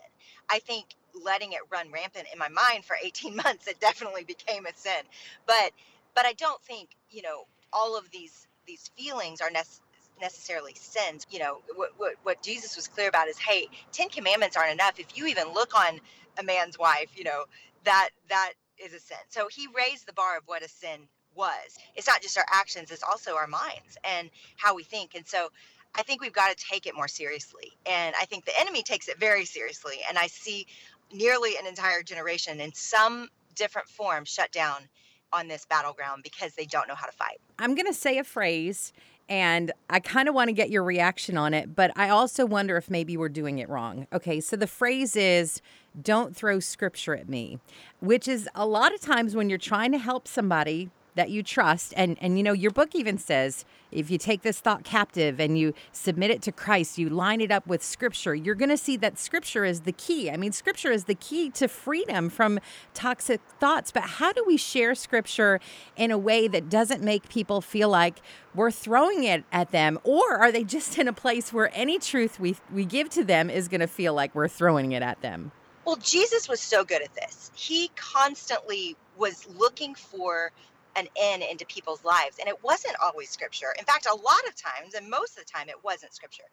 I 0.48 0.58
think 0.58 0.86
letting 1.24 1.52
it 1.52 1.60
run 1.70 1.90
rampant 1.92 2.26
in 2.32 2.38
my 2.38 2.48
mind 2.48 2.84
for 2.84 2.96
18 3.02 3.36
months, 3.44 3.66
it 3.66 3.80
definitely 3.80 4.24
became 4.24 4.66
a 4.66 4.74
sin. 4.74 5.02
But 5.46 5.72
but 6.14 6.26
I 6.26 6.32
don't 6.34 6.60
think 6.62 6.90
you 7.10 7.22
know 7.22 7.46
all 7.72 7.96
of 7.96 8.10
these 8.10 8.46
these 8.66 8.90
feelings 8.96 9.40
are 9.40 9.50
necessary 9.50 9.82
necessarily 10.20 10.74
sins. 10.74 11.26
You 11.30 11.40
know, 11.40 11.58
what, 11.74 11.90
what, 11.98 12.14
what 12.22 12.42
Jesus 12.42 12.76
was 12.76 12.88
clear 12.88 13.08
about 13.08 13.28
is, 13.28 13.38
hey, 13.38 13.68
10 13.92 14.08
commandments 14.08 14.56
aren't 14.56 14.72
enough. 14.72 14.98
If 14.98 15.16
you 15.16 15.26
even 15.26 15.52
look 15.52 15.74
on 15.74 16.00
a 16.38 16.42
man's 16.42 16.78
wife, 16.78 17.10
you 17.14 17.24
know, 17.24 17.44
that 17.84 18.10
that 18.28 18.52
is 18.78 18.92
a 18.92 19.00
sin. 19.00 19.18
So 19.28 19.48
he 19.48 19.68
raised 19.76 20.06
the 20.06 20.12
bar 20.12 20.36
of 20.36 20.42
what 20.46 20.62
a 20.62 20.68
sin 20.68 21.00
was. 21.34 21.78
It's 21.94 22.06
not 22.06 22.22
just 22.22 22.36
our 22.38 22.46
actions, 22.50 22.90
it's 22.90 23.02
also 23.02 23.36
our 23.36 23.46
minds 23.46 23.96
and 24.04 24.30
how 24.56 24.74
we 24.74 24.82
think. 24.82 25.14
And 25.14 25.26
so 25.26 25.48
I 25.96 26.02
think 26.02 26.20
we've 26.20 26.32
got 26.32 26.56
to 26.56 26.64
take 26.64 26.86
it 26.86 26.94
more 26.94 27.08
seriously. 27.08 27.72
And 27.86 28.14
I 28.20 28.24
think 28.24 28.44
the 28.44 28.58
enemy 28.60 28.82
takes 28.82 29.08
it 29.08 29.18
very 29.18 29.44
seriously. 29.44 29.96
And 30.08 30.18
I 30.18 30.26
see 30.26 30.66
nearly 31.12 31.56
an 31.58 31.66
entire 31.66 32.02
generation 32.02 32.60
in 32.60 32.72
some 32.74 33.28
different 33.54 33.88
form 33.88 34.24
shut 34.24 34.52
down 34.52 34.88
on 35.32 35.48
this 35.48 35.64
battleground 35.64 36.22
because 36.22 36.54
they 36.54 36.66
don't 36.66 36.88
know 36.88 36.94
how 36.94 37.06
to 37.06 37.12
fight. 37.12 37.40
I'm 37.58 37.74
going 37.74 37.86
to 37.86 37.94
say 37.94 38.18
a 38.18 38.24
phrase 38.24 38.92
and 39.28 39.72
I 39.90 39.98
kind 39.98 40.28
of 40.28 40.34
want 40.34 40.48
to 40.48 40.52
get 40.52 40.70
your 40.70 40.84
reaction 40.84 41.36
on 41.36 41.52
it, 41.52 41.74
but 41.74 41.90
I 41.96 42.10
also 42.10 42.46
wonder 42.46 42.76
if 42.76 42.88
maybe 42.88 43.16
we're 43.16 43.28
doing 43.28 43.58
it 43.58 43.68
wrong. 43.68 44.06
Okay, 44.12 44.40
so 44.40 44.56
the 44.56 44.68
phrase 44.68 45.16
is 45.16 45.60
don't 46.00 46.36
throw 46.36 46.60
scripture 46.60 47.16
at 47.16 47.28
me, 47.28 47.58
which 48.00 48.28
is 48.28 48.48
a 48.54 48.66
lot 48.66 48.94
of 48.94 49.00
times 49.00 49.34
when 49.34 49.48
you're 49.48 49.58
trying 49.58 49.90
to 49.92 49.98
help 49.98 50.28
somebody 50.28 50.90
that 51.16 51.30
you 51.30 51.42
trust. 51.42 51.92
And 51.96 52.16
and 52.20 52.38
you 52.38 52.44
know, 52.44 52.52
your 52.52 52.70
book 52.70 52.94
even 52.94 53.18
says 53.18 53.64
if 53.90 54.10
you 54.10 54.18
take 54.18 54.42
this 54.42 54.60
thought 54.60 54.84
captive 54.84 55.40
and 55.40 55.58
you 55.58 55.72
submit 55.92 56.30
it 56.30 56.42
to 56.42 56.52
Christ, 56.52 56.98
you 56.98 57.08
line 57.08 57.40
it 57.40 57.50
up 57.50 57.66
with 57.66 57.82
scripture, 57.82 58.34
you're 58.34 58.54
going 58.54 58.68
to 58.68 58.76
see 58.76 58.96
that 58.98 59.18
scripture 59.18 59.64
is 59.64 59.80
the 59.82 59.92
key. 59.92 60.30
I 60.30 60.36
mean, 60.36 60.52
scripture 60.52 60.90
is 60.90 61.04
the 61.04 61.14
key 61.14 61.50
to 61.50 61.68
freedom 61.68 62.28
from 62.28 62.60
toxic 62.94 63.40
thoughts. 63.58 63.90
But 63.90 64.02
how 64.02 64.32
do 64.32 64.44
we 64.46 64.56
share 64.56 64.94
scripture 64.94 65.60
in 65.96 66.10
a 66.10 66.18
way 66.18 66.48
that 66.48 66.68
doesn't 66.68 67.02
make 67.02 67.28
people 67.28 67.60
feel 67.60 67.88
like 67.88 68.20
we're 68.54 68.70
throwing 68.70 69.24
it 69.24 69.44
at 69.52 69.70
them? 69.70 69.98
Or 70.04 70.36
are 70.36 70.52
they 70.52 70.64
just 70.64 70.98
in 70.98 71.08
a 71.08 71.12
place 71.12 71.52
where 71.52 71.70
any 71.74 71.98
truth 71.98 72.38
we, 72.38 72.56
we 72.72 72.84
give 72.84 73.08
to 73.10 73.24
them 73.24 73.48
is 73.50 73.68
going 73.68 73.80
to 73.80 73.86
feel 73.86 74.14
like 74.14 74.34
we're 74.34 74.48
throwing 74.48 74.92
it 74.92 75.02
at 75.02 75.22
them? 75.22 75.52
Well, 75.84 75.96
Jesus 75.96 76.48
was 76.48 76.60
so 76.60 76.84
good 76.84 77.00
at 77.00 77.14
this. 77.14 77.52
He 77.54 77.90
constantly 77.94 78.96
was 79.16 79.46
looking 79.56 79.94
for 79.94 80.50
an 80.96 81.06
in 81.16 81.42
into 81.42 81.66
people's 81.66 82.04
lives. 82.04 82.38
And 82.38 82.48
it 82.48 82.62
wasn't 82.64 82.96
always 83.02 83.30
scripture. 83.30 83.74
In 83.78 83.84
fact, 83.84 84.06
a 84.06 84.14
lot 84.14 84.46
of 84.48 84.56
times, 84.56 84.94
and 84.94 85.08
most 85.08 85.38
of 85.38 85.44
the 85.44 85.50
time, 85.50 85.68
it 85.68 85.82
wasn't 85.84 86.14
scripture. 86.14 86.44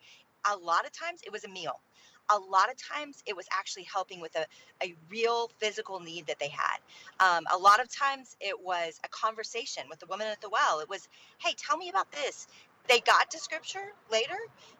A 0.51 0.57
lot 0.57 0.85
of 0.85 0.91
times, 0.91 1.21
it 1.25 1.31
was 1.31 1.43
a 1.45 1.49
meal. 1.49 1.79
A 2.29 2.37
lot 2.37 2.69
of 2.69 2.77
times, 2.77 3.23
it 3.25 3.35
was 3.35 3.45
actually 3.51 3.83
helping 3.83 4.21
with 4.21 4.35
a, 4.35 4.45
a 4.83 4.95
real 5.09 5.49
physical 5.59 5.99
need 5.99 6.27
that 6.27 6.39
they 6.39 6.49
had. 6.49 6.77
Um, 7.19 7.43
a 7.53 7.57
lot 7.57 7.81
of 7.81 7.89
times, 7.89 8.35
it 8.39 8.55
was 8.61 8.99
a 9.03 9.09
conversation 9.09 9.83
with 9.89 9.99
the 9.99 10.05
woman 10.07 10.27
at 10.27 10.41
the 10.41 10.49
well. 10.49 10.79
It 10.79 10.89
was, 10.89 11.07
hey, 11.39 11.53
tell 11.57 11.77
me 11.77 11.89
about 11.89 12.11
this. 12.11 12.47
They 12.89 12.99
got 12.99 13.31
to 13.31 13.39
scripture 13.39 13.93
later, 14.11 14.37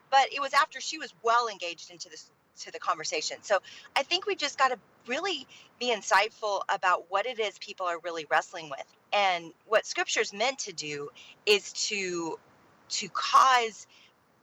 but 0.10 0.34
it 0.34 0.42
was 0.42 0.54
after 0.54 0.82
she 0.82 0.98
was 0.98 1.14
well 1.24 1.48
engaged 1.48 1.92
into 1.92 2.10
this 2.10 2.30
to 2.62 2.72
the 2.72 2.80
conversation. 2.80 3.38
So 3.42 3.60
I 3.96 4.04
think 4.04 4.26
we've 4.26 4.38
just 4.38 4.58
got 4.58 4.70
to 4.70 4.80
really 5.08 5.48
be 5.80 5.94
insightful 5.94 6.62
about 6.70 7.06
what 7.10 7.26
it 7.26 7.40
is 7.40 7.58
people 7.60 7.86
are 7.86 8.00
really 8.04 8.26
wrestling 8.30 8.70
with. 8.70 8.86
And 9.12 9.52
what 9.68 9.86
scripture 9.86 10.22
is 10.22 10.34
meant 10.34 10.60
to 10.60 10.74
do 10.74 11.10
is 11.46 11.74
to 11.74 12.40
to 12.90 13.10
cause 13.10 13.88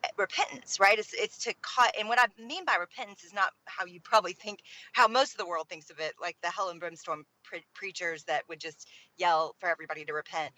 eh, 0.05 0.09
repentance, 0.17 0.79
right? 0.81 0.99
It's 0.99 1.13
it's 1.15 1.39
to 1.45 1.55
cut. 1.63 1.95
And 1.99 2.09
what 2.09 2.19
I 2.21 2.27
mean 2.43 2.65
by 2.65 2.77
repentance 2.77 3.25
is 3.25 3.33
not 3.33 3.53
how 3.67 3.85
you 3.85 4.01
probably 4.01 4.33
think, 4.33 4.61
how 4.93 5.09
most 5.09 5.33
of 5.33 5.39
the 5.39 5.47
world 5.47 5.69
thinks 5.69 5.91
of 5.91 5.99
it, 6.01 6.15
like 6.21 6.37
the 6.43 6.51
hell 6.51 6.69
and 6.71 6.81
brimstone 6.81 7.25
pre- 7.43 7.65
preachers 7.75 8.25
that 8.25 8.43
would 8.49 8.61
just 8.61 8.89
yell 9.17 9.55
for 9.59 9.69
everybody 9.69 10.05
to 10.05 10.13
repent 10.13 10.51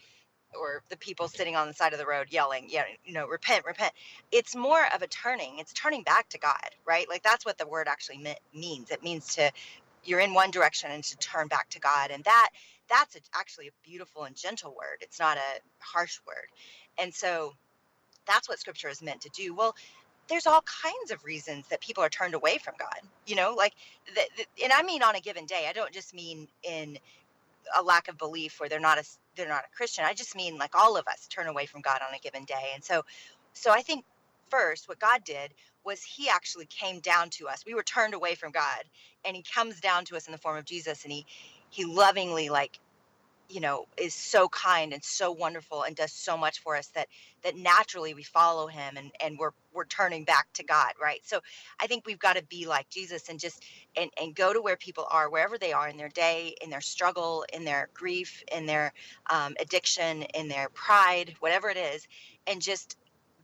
or 0.60 0.82
the 0.90 0.96
people 0.98 1.28
sitting 1.28 1.56
on 1.56 1.68
the 1.68 1.74
side 1.74 1.92
of 1.92 1.98
the 1.98 2.06
road 2.06 2.28
yelling, 2.30 2.66
yeah, 2.68 2.84
you 3.04 3.14
know, 3.14 3.26
repent, 3.26 3.64
repent. 3.66 3.92
It's 4.32 4.56
more 4.56 4.82
of 4.94 5.02
a 5.02 5.06
turning. 5.08 5.58
It's 5.58 5.72
turning 5.72 6.02
back 6.02 6.28
to 6.30 6.38
God, 6.38 6.70
right? 6.86 7.08
Like 7.08 7.22
that's 7.22 7.44
what 7.46 7.58
the 7.58 7.66
word 7.66 7.88
actually 7.88 8.18
me- 8.18 8.36
means. 8.54 8.90
It 8.90 9.02
means 9.02 9.36
to 9.36 9.50
you're 10.04 10.20
in 10.20 10.34
one 10.34 10.50
direction 10.50 10.90
and 10.92 11.04
to 11.04 11.16
turn 11.18 11.48
back 11.48 11.68
to 11.70 11.80
God, 11.80 12.10
and 12.12 12.24
that 12.24 12.50
that's 12.88 13.16
a, 13.16 13.20
actually 13.34 13.68
a 13.68 13.72
beautiful 13.88 14.24
and 14.24 14.36
gentle 14.36 14.72
word. 14.72 14.98
It's 15.00 15.20
not 15.20 15.38
a 15.38 15.60
harsh 15.80 16.20
word, 16.26 16.48
and 16.98 17.14
so 17.14 17.54
that's 18.26 18.48
what 18.48 18.60
Scripture 18.60 18.88
is 18.88 19.02
meant 19.02 19.22
to 19.22 19.30
do. 19.30 19.54
Well. 19.54 19.74
There's 20.28 20.46
all 20.46 20.62
kinds 20.62 21.10
of 21.10 21.24
reasons 21.24 21.68
that 21.68 21.82
people 21.82 22.04
are 22.04 22.08
turned 22.08 22.34
away 22.34 22.58
from 22.58 22.74
God, 22.78 23.00
you 23.26 23.36
know, 23.36 23.54
like, 23.56 23.74
the, 24.14 24.22
the, 24.36 24.64
and 24.64 24.72
I 24.72 24.82
mean 24.82 25.02
on 25.02 25.16
a 25.16 25.20
given 25.20 25.46
day. 25.46 25.66
I 25.68 25.74
don't 25.74 25.92
just 25.92 26.14
mean 26.14 26.48
in 26.62 26.98
a 27.76 27.82
lack 27.82 28.08
of 28.08 28.18
belief 28.18 28.60
where 28.60 28.68
they're 28.68 28.80
not 28.80 28.98
a 28.98 29.04
they're 29.36 29.48
not 29.48 29.64
a 29.64 29.76
Christian. 29.76 30.04
I 30.04 30.14
just 30.14 30.36
mean 30.36 30.58
like 30.58 30.74
all 30.74 30.96
of 30.96 31.06
us 31.08 31.26
turn 31.28 31.46
away 31.46 31.66
from 31.66 31.80
God 31.80 32.00
on 32.06 32.14
a 32.14 32.18
given 32.18 32.44
day. 32.44 32.72
And 32.74 32.84
so 32.84 33.02
so 33.54 33.70
I 33.70 33.82
think 33.82 34.04
first 34.50 34.88
what 34.88 34.98
God 34.98 35.24
did 35.24 35.52
was 35.84 36.02
he 36.02 36.28
actually 36.28 36.66
came 36.66 37.00
down 37.00 37.30
to 37.30 37.48
us. 37.48 37.64
We 37.66 37.74
were 37.74 37.82
turned 37.82 38.14
away 38.14 38.34
from 38.34 38.52
God 38.52 38.84
and 39.24 39.36
he 39.36 39.42
comes 39.42 39.80
down 39.80 40.04
to 40.06 40.16
us 40.16 40.26
in 40.26 40.32
the 40.32 40.38
form 40.38 40.56
of 40.56 40.64
Jesus 40.64 41.04
and 41.04 41.12
he 41.12 41.26
he 41.70 41.84
lovingly 41.84 42.50
like 42.50 42.78
you 43.48 43.60
know 43.60 43.86
is 43.98 44.14
so 44.14 44.48
kind 44.48 44.92
and 44.92 45.04
so 45.04 45.32
wonderful 45.32 45.82
and 45.82 45.96
does 45.96 46.12
so 46.12 46.36
much 46.36 46.60
for 46.60 46.76
us 46.76 46.88
that 46.88 47.08
that 47.42 47.56
naturally 47.56 48.14
we 48.14 48.22
follow 48.22 48.66
him 48.66 48.96
and 48.96 49.12
and 49.22 49.38
we're 49.38 49.52
we're 49.74 49.86
turning 49.86 50.24
back 50.24 50.46
to 50.54 50.64
god 50.64 50.92
right? 51.02 51.20
So 51.24 51.40
i 51.80 51.86
think 51.86 52.06
we've 52.06 52.18
got 52.18 52.36
to 52.36 52.44
be 52.44 52.66
like 52.66 52.88
jesus 52.90 53.28
and 53.28 53.40
just 53.40 53.64
and 53.96 54.10
and 54.20 54.34
go 54.34 54.52
to 54.52 54.60
where 54.62 54.76
people 54.76 55.06
are 55.10 55.30
wherever 55.30 55.58
they 55.58 55.72
are 55.72 55.88
in 55.88 55.96
their 55.96 56.08
day 56.08 56.54
in 56.62 56.70
their 56.70 56.80
struggle 56.80 57.44
in 57.52 57.64
their 57.64 57.88
grief 57.94 58.42
in 58.52 58.66
their 58.66 58.92
um, 59.30 59.54
addiction 59.60 60.22
in 60.34 60.48
their 60.48 60.68
pride 60.70 61.34
whatever 61.40 61.70
it 61.70 61.76
is 61.76 62.06
and 62.46 62.62
just 62.62 62.96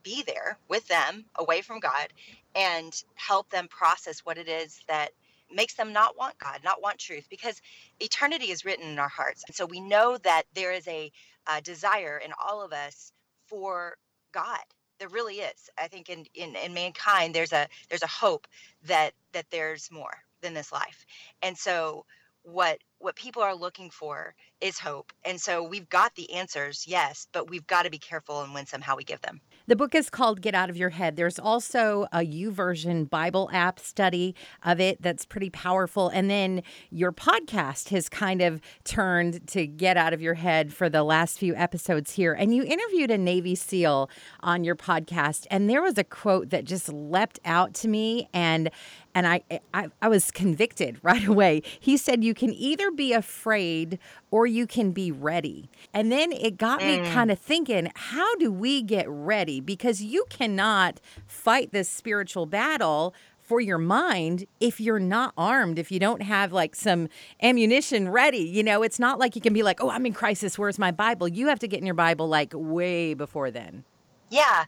be 0.02 0.22
there 0.26 0.58
with 0.68 0.86
them 0.88 1.24
away 1.36 1.60
from 1.62 1.80
god 1.80 2.08
and 2.54 3.04
help 3.14 3.50
them 3.50 3.68
process 3.68 4.20
what 4.20 4.38
it 4.38 4.48
is 4.48 4.80
that 4.88 5.10
makes 5.52 5.74
them 5.74 5.92
not 5.92 6.16
want 6.16 6.38
God, 6.38 6.60
not 6.64 6.82
want 6.82 6.98
truth, 6.98 7.26
because 7.30 7.60
eternity 8.00 8.50
is 8.50 8.64
written 8.64 8.88
in 8.88 8.98
our 8.98 9.08
hearts. 9.08 9.44
And 9.46 9.54
so 9.56 9.66
we 9.66 9.80
know 9.80 10.18
that 10.24 10.44
there 10.54 10.72
is 10.72 10.86
a, 10.88 11.10
a 11.46 11.60
desire 11.60 12.20
in 12.24 12.32
all 12.44 12.62
of 12.62 12.72
us 12.72 13.12
for 13.46 13.96
God. 14.32 14.60
There 14.98 15.08
really 15.08 15.36
is. 15.36 15.70
I 15.78 15.88
think 15.88 16.08
in, 16.08 16.24
in, 16.34 16.56
in 16.56 16.74
mankind 16.74 17.34
there's 17.34 17.52
a 17.52 17.68
there's 17.88 18.02
a 18.02 18.08
hope 18.08 18.46
that 18.86 19.12
that 19.32 19.46
there's 19.50 19.90
more 19.90 20.18
than 20.42 20.54
this 20.54 20.72
life. 20.72 21.06
And 21.42 21.56
so 21.56 22.04
what 22.42 22.78
what 23.00 23.14
people 23.14 23.42
are 23.42 23.54
looking 23.54 23.90
for 23.90 24.34
is 24.60 24.78
hope. 24.78 25.12
And 25.24 25.40
so 25.40 25.62
we've 25.62 25.88
got 25.88 26.16
the 26.16 26.32
answers, 26.32 26.84
yes, 26.86 27.28
but 27.32 27.48
we've 27.48 27.66
got 27.66 27.84
to 27.84 27.90
be 27.90 27.98
careful 27.98 28.42
and 28.42 28.52
winsome 28.52 28.80
how 28.80 28.96
we 28.96 29.04
give 29.04 29.20
them. 29.20 29.40
The 29.68 29.76
book 29.76 29.94
is 29.94 30.10
called 30.10 30.40
Get 30.40 30.54
Out 30.54 30.68
of 30.68 30.76
Your 30.76 30.88
Head. 30.88 31.14
There's 31.14 31.38
also 31.38 32.06
a 32.12 32.20
YouVersion 32.20 33.08
Bible 33.08 33.50
app 33.52 33.78
study 33.78 34.34
of 34.64 34.80
it 34.80 35.00
that's 35.00 35.24
pretty 35.24 35.50
powerful. 35.50 36.08
And 36.08 36.28
then 36.28 36.62
your 36.90 37.12
podcast 37.12 37.90
has 37.90 38.08
kind 38.08 38.42
of 38.42 38.60
turned 38.82 39.46
to 39.48 39.66
Get 39.66 39.96
Out 39.96 40.12
of 40.12 40.20
Your 40.20 40.34
Head 40.34 40.72
for 40.72 40.88
the 40.88 41.04
last 41.04 41.38
few 41.38 41.54
episodes 41.54 42.12
here. 42.12 42.32
And 42.32 42.52
you 42.52 42.64
interviewed 42.64 43.12
a 43.12 43.18
Navy 43.18 43.54
SEAL 43.54 44.10
on 44.40 44.64
your 44.64 44.74
podcast, 44.74 45.46
and 45.50 45.70
there 45.70 45.82
was 45.82 45.98
a 45.98 46.04
quote 46.04 46.50
that 46.50 46.64
just 46.64 46.88
leapt 46.88 47.38
out 47.44 47.74
to 47.74 47.88
me 47.88 48.28
and 48.32 48.70
and 49.18 49.26
I, 49.26 49.42
I 49.74 49.88
I 50.00 50.08
was 50.08 50.30
convicted 50.30 50.98
right 51.02 51.26
away. 51.26 51.62
He 51.80 51.96
said 51.96 52.22
you 52.22 52.34
can 52.34 52.52
either 52.52 52.92
be 52.92 53.12
afraid 53.12 53.98
or 54.30 54.46
you 54.46 54.66
can 54.66 54.92
be 54.92 55.10
ready. 55.10 55.68
And 55.92 56.12
then 56.12 56.30
it 56.30 56.56
got 56.56 56.80
mm. 56.80 57.02
me 57.02 57.10
kind 57.10 57.30
of 57.32 57.38
thinking, 57.38 57.90
how 57.96 58.36
do 58.36 58.52
we 58.52 58.80
get 58.80 59.06
ready? 59.08 59.60
Because 59.60 60.02
you 60.02 60.24
cannot 60.30 61.00
fight 61.26 61.72
this 61.72 61.88
spiritual 61.88 62.46
battle 62.46 63.12
for 63.40 63.60
your 63.60 63.78
mind 63.78 64.46
if 64.60 64.78
you're 64.78 65.00
not 65.00 65.32
armed, 65.36 65.78
if 65.78 65.90
you 65.90 65.98
don't 65.98 66.22
have 66.22 66.52
like 66.52 66.76
some 66.76 67.08
ammunition 67.42 68.08
ready. 68.10 68.38
You 68.38 68.62
know, 68.62 68.82
it's 68.82 69.00
not 69.00 69.18
like 69.18 69.34
you 69.34 69.40
can 69.40 69.52
be 69.52 69.64
like, 69.64 69.82
oh, 69.82 69.90
I'm 69.90 70.06
in 70.06 70.12
crisis. 70.12 70.58
Where's 70.58 70.78
my 70.78 70.92
Bible? 70.92 71.26
You 71.26 71.48
have 71.48 71.58
to 71.60 71.66
get 71.66 71.80
in 71.80 71.86
your 71.86 71.94
Bible 71.94 72.28
like 72.28 72.52
way 72.54 73.14
before 73.14 73.50
then. 73.50 73.84
Yeah. 74.30 74.66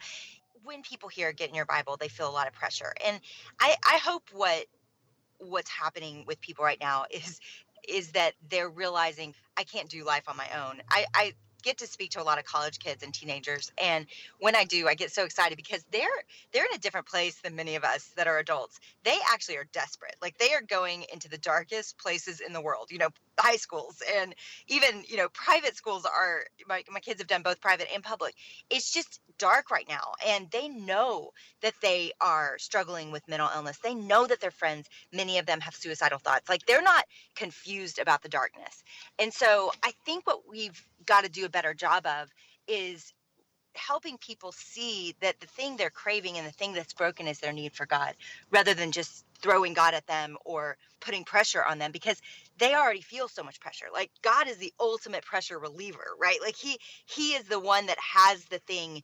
When 0.63 0.83
people 0.83 1.09
hear 1.09 1.33
get 1.33 1.49
in 1.49 1.55
your 1.55 1.67
Bible, 1.67 1.97
they 1.99 2.09
feel 2.09 2.29
a 2.29 2.33
lot 2.33 2.47
of 2.47 2.53
pressure. 2.53 2.93
And 3.07 3.21
I, 3.61 3.77
I 3.87 3.99
hope 3.99 4.25
what 4.33 4.67
what's 5.39 5.71
happening 5.71 6.25
with 6.27 6.41
people 6.41 6.65
right 6.65 6.81
now 6.81 7.05
is 7.11 7.41
is 7.89 8.13
that 8.13 8.35
they're 8.51 8.69
realizing 8.69 9.35
I 9.57 9.65
can't 9.65 9.89
do 9.89 10.05
life 10.05 10.29
on 10.29 10.37
my 10.37 10.49
own. 10.55 10.83
I, 10.91 11.07
I 11.15 11.33
get 11.61 11.79
to 11.79 11.87
speak 11.87 12.11
to 12.11 12.23
a 12.23 12.25
lot 12.25 12.39
of 12.39 12.45
college 12.45 12.79
kids 12.79 13.03
and 13.03 13.15
teenagers 13.15 13.73
and 13.83 14.07
when 14.39 14.57
i 14.57 14.65
do 14.65 14.89
i 14.89 14.95
get 14.95 15.13
so 15.13 15.25
excited 15.25 15.57
because 15.57 15.85
they're 15.91 16.09
they're 16.53 16.65
in 16.65 16.75
a 16.75 16.79
different 16.79 17.07
place 17.07 17.37
than 17.41 17.57
many 17.57 17.77
of 17.77 17.85
us 17.85 18.11
that 18.17 18.27
are 18.27 18.39
adults. 18.39 18.81
They 19.05 19.17
actually 19.33 19.57
are 19.57 19.67
desperate. 19.73 20.17
Like 20.21 20.39
they 20.39 20.53
are 20.55 20.63
going 20.63 21.05
into 21.13 21.29
the 21.29 21.39
darkest 21.39 21.99
places 21.99 22.41
in 22.41 22.53
the 22.53 22.61
world 22.61 22.89
you 22.91 22.99
know 22.99 23.09
high 23.39 23.57
schools 23.57 24.03
and 24.19 24.35
even 24.69 25.03
you 25.09 25.17
know 25.17 25.29
private 25.31 25.77
schools 25.77 26.05
are 26.05 26.45
my, 26.69 26.83
my 26.91 27.01
kids 27.01 27.21
have 27.21 27.29
done 27.29 27.43
both 27.43 27.61
private 27.61 27.89
and 27.95 28.03
public. 28.03 28.35
It's 28.69 28.93
just 28.93 29.21
dark 29.39 29.71
right 29.71 29.87
now 29.89 30.13
and 30.27 30.51
they 30.51 30.69
know 30.69 31.31
that 31.63 31.75
they 31.81 32.13
are 32.21 32.59
struggling 32.59 33.11
with 33.11 33.27
mental 33.29 33.49
illness. 33.55 33.79
They 33.79 33.95
know 33.95 34.27
that 34.27 34.41
their 34.41 34.51
friends 34.51 34.89
many 35.13 35.39
of 35.39 35.47
them 35.47 35.61
have 35.61 35.75
suicidal 35.75 36.19
thoughts. 36.19 36.49
Like 36.49 36.67
they're 36.67 36.83
not 36.83 37.05
confused 37.35 37.99
about 37.99 38.23
the 38.23 38.29
darkness. 38.29 38.83
And 39.19 39.33
so 39.33 39.73
i 39.83 39.93
think 40.05 40.27
what 40.27 40.49
we've 40.49 40.85
got 41.11 41.25
to 41.25 41.31
do 41.31 41.47
a 41.47 41.51
better 41.51 41.75
job 41.75 42.07
of 42.07 42.31
is 42.69 43.13
helping 43.77 44.19
people 44.19 44.53
see 44.53 45.15
that 45.21 45.41
the 45.41 45.47
thing 45.49 45.77
they're 45.77 45.91
craving 45.91 46.39
and 46.39 46.47
the 46.47 46.53
thing 46.53 46.73
that's 46.75 46.95
broken 46.95 47.29
is 47.29 47.41
their 47.41 47.53
need 47.53 47.75
for 47.75 47.87
God 47.87 48.15
rather 48.51 48.75
than 48.75 48.93
just 48.93 49.25
throwing 49.41 49.75
God 49.75 49.95
at 49.95 50.07
them 50.07 50.39
or 50.45 50.77
putting 51.01 51.25
pressure 51.25 51.65
on 51.65 51.79
them 51.79 51.93
because 51.93 52.21
they 52.59 52.75
already 52.75 53.03
feel 53.03 53.29
so 53.29 53.43
much 53.45 53.61
pressure. 53.61 53.87
Like 53.93 54.11
God 54.23 54.49
is 54.49 54.59
the 54.59 54.73
ultimate 54.81 55.25
pressure 55.25 55.59
reliever, 55.59 56.05
right? 56.21 56.39
Like 56.43 56.57
he 56.57 56.79
he 57.07 57.33
is 57.35 57.45
the 57.45 57.61
one 57.61 57.87
that 57.87 57.99
has 58.01 58.45
the 58.47 58.61
thing 58.61 59.01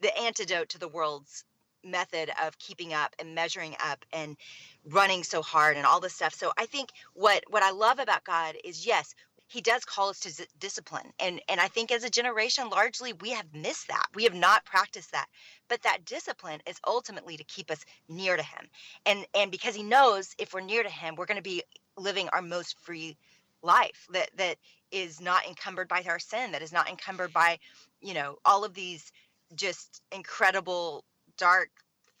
the 0.00 0.16
antidote 0.18 0.70
to 0.70 0.78
the 0.78 0.88
world's 0.88 1.44
method 1.84 2.30
of 2.44 2.58
keeping 2.58 2.92
up 2.92 3.14
and 3.20 3.34
measuring 3.34 3.76
up 3.84 4.04
and 4.12 4.36
running 4.84 5.22
so 5.22 5.40
hard 5.42 5.76
and 5.76 5.86
all 5.86 6.00
this 6.00 6.14
stuff. 6.14 6.34
So 6.34 6.52
I 6.58 6.66
think 6.66 6.90
what 7.14 7.44
what 7.48 7.62
I 7.62 7.70
love 7.70 7.98
about 8.00 8.24
God 8.24 8.56
is 8.64 8.86
yes, 8.86 9.14
he 9.48 9.60
does 9.60 9.84
call 9.84 10.08
us 10.10 10.20
to 10.20 10.46
discipline 10.60 11.12
and 11.18 11.40
and 11.48 11.60
i 11.60 11.68
think 11.68 11.90
as 11.90 12.04
a 12.04 12.10
generation 12.10 12.68
largely 12.70 13.12
we 13.14 13.30
have 13.30 13.46
missed 13.54 13.88
that. 13.88 14.06
We 14.14 14.24
have 14.24 14.34
not 14.34 14.64
practiced 14.64 15.12
that. 15.12 15.26
But 15.68 15.82
that 15.82 16.04
discipline 16.04 16.60
is 16.66 16.78
ultimately 16.86 17.36
to 17.36 17.44
keep 17.44 17.70
us 17.70 17.84
near 18.08 18.36
to 18.36 18.42
him. 18.42 18.68
And 19.06 19.26
and 19.34 19.50
because 19.50 19.74
he 19.74 19.82
knows 19.82 20.34
if 20.38 20.52
we're 20.52 20.60
near 20.60 20.82
to 20.82 20.88
him 20.88 21.14
we're 21.16 21.26
going 21.26 21.36
to 21.36 21.42
be 21.42 21.62
living 21.96 22.28
our 22.32 22.42
most 22.42 22.78
free 22.80 23.16
life 23.62 24.06
that 24.12 24.30
that 24.36 24.56
is 24.90 25.20
not 25.20 25.46
encumbered 25.46 25.88
by 25.88 26.02
our 26.08 26.18
sin, 26.18 26.52
that 26.52 26.62
is 26.62 26.72
not 26.72 26.88
encumbered 26.88 27.32
by, 27.32 27.58
you 28.00 28.14
know, 28.14 28.36
all 28.44 28.64
of 28.64 28.74
these 28.74 29.12
just 29.54 30.02
incredible 30.12 31.04
dark 31.36 31.68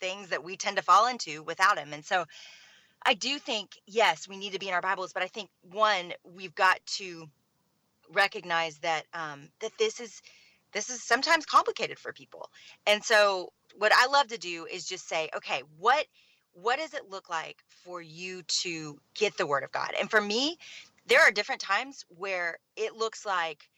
things 0.00 0.28
that 0.28 0.44
we 0.44 0.56
tend 0.56 0.76
to 0.76 0.82
fall 0.82 1.06
into 1.06 1.42
without 1.42 1.78
him. 1.78 1.92
And 1.92 2.04
so 2.04 2.24
I 3.04 3.14
do 3.14 3.38
think 3.38 3.72
yes, 3.86 4.28
we 4.28 4.36
need 4.36 4.52
to 4.52 4.58
be 4.58 4.68
in 4.68 4.74
our 4.74 4.82
Bibles, 4.82 5.12
but 5.12 5.22
I 5.22 5.28
think 5.28 5.50
one 5.62 6.12
we've 6.24 6.54
got 6.54 6.84
to 6.98 7.28
recognize 8.12 8.78
that 8.78 9.04
um, 9.14 9.48
that 9.60 9.72
this 9.78 10.00
is 10.00 10.22
this 10.72 10.90
is 10.90 11.02
sometimes 11.02 11.46
complicated 11.46 11.98
for 11.98 12.12
people. 12.12 12.50
And 12.86 13.02
so 13.02 13.52
what 13.76 13.92
I 13.94 14.06
love 14.06 14.28
to 14.28 14.38
do 14.38 14.66
is 14.70 14.86
just 14.86 15.08
say, 15.08 15.30
okay, 15.36 15.62
what 15.78 16.06
what 16.52 16.78
does 16.78 16.94
it 16.94 17.08
look 17.08 17.28
like 17.30 17.58
for 17.84 18.02
you 18.02 18.42
to 18.62 18.98
get 19.14 19.36
the 19.36 19.46
word 19.46 19.62
of 19.62 19.72
God? 19.72 19.92
And 19.98 20.10
for 20.10 20.20
me, 20.20 20.56
there 21.06 21.20
are 21.20 21.30
different 21.30 21.60
times 21.60 22.04
where 22.08 22.58
it 22.76 22.96
looks 22.96 23.24
like 23.24 23.68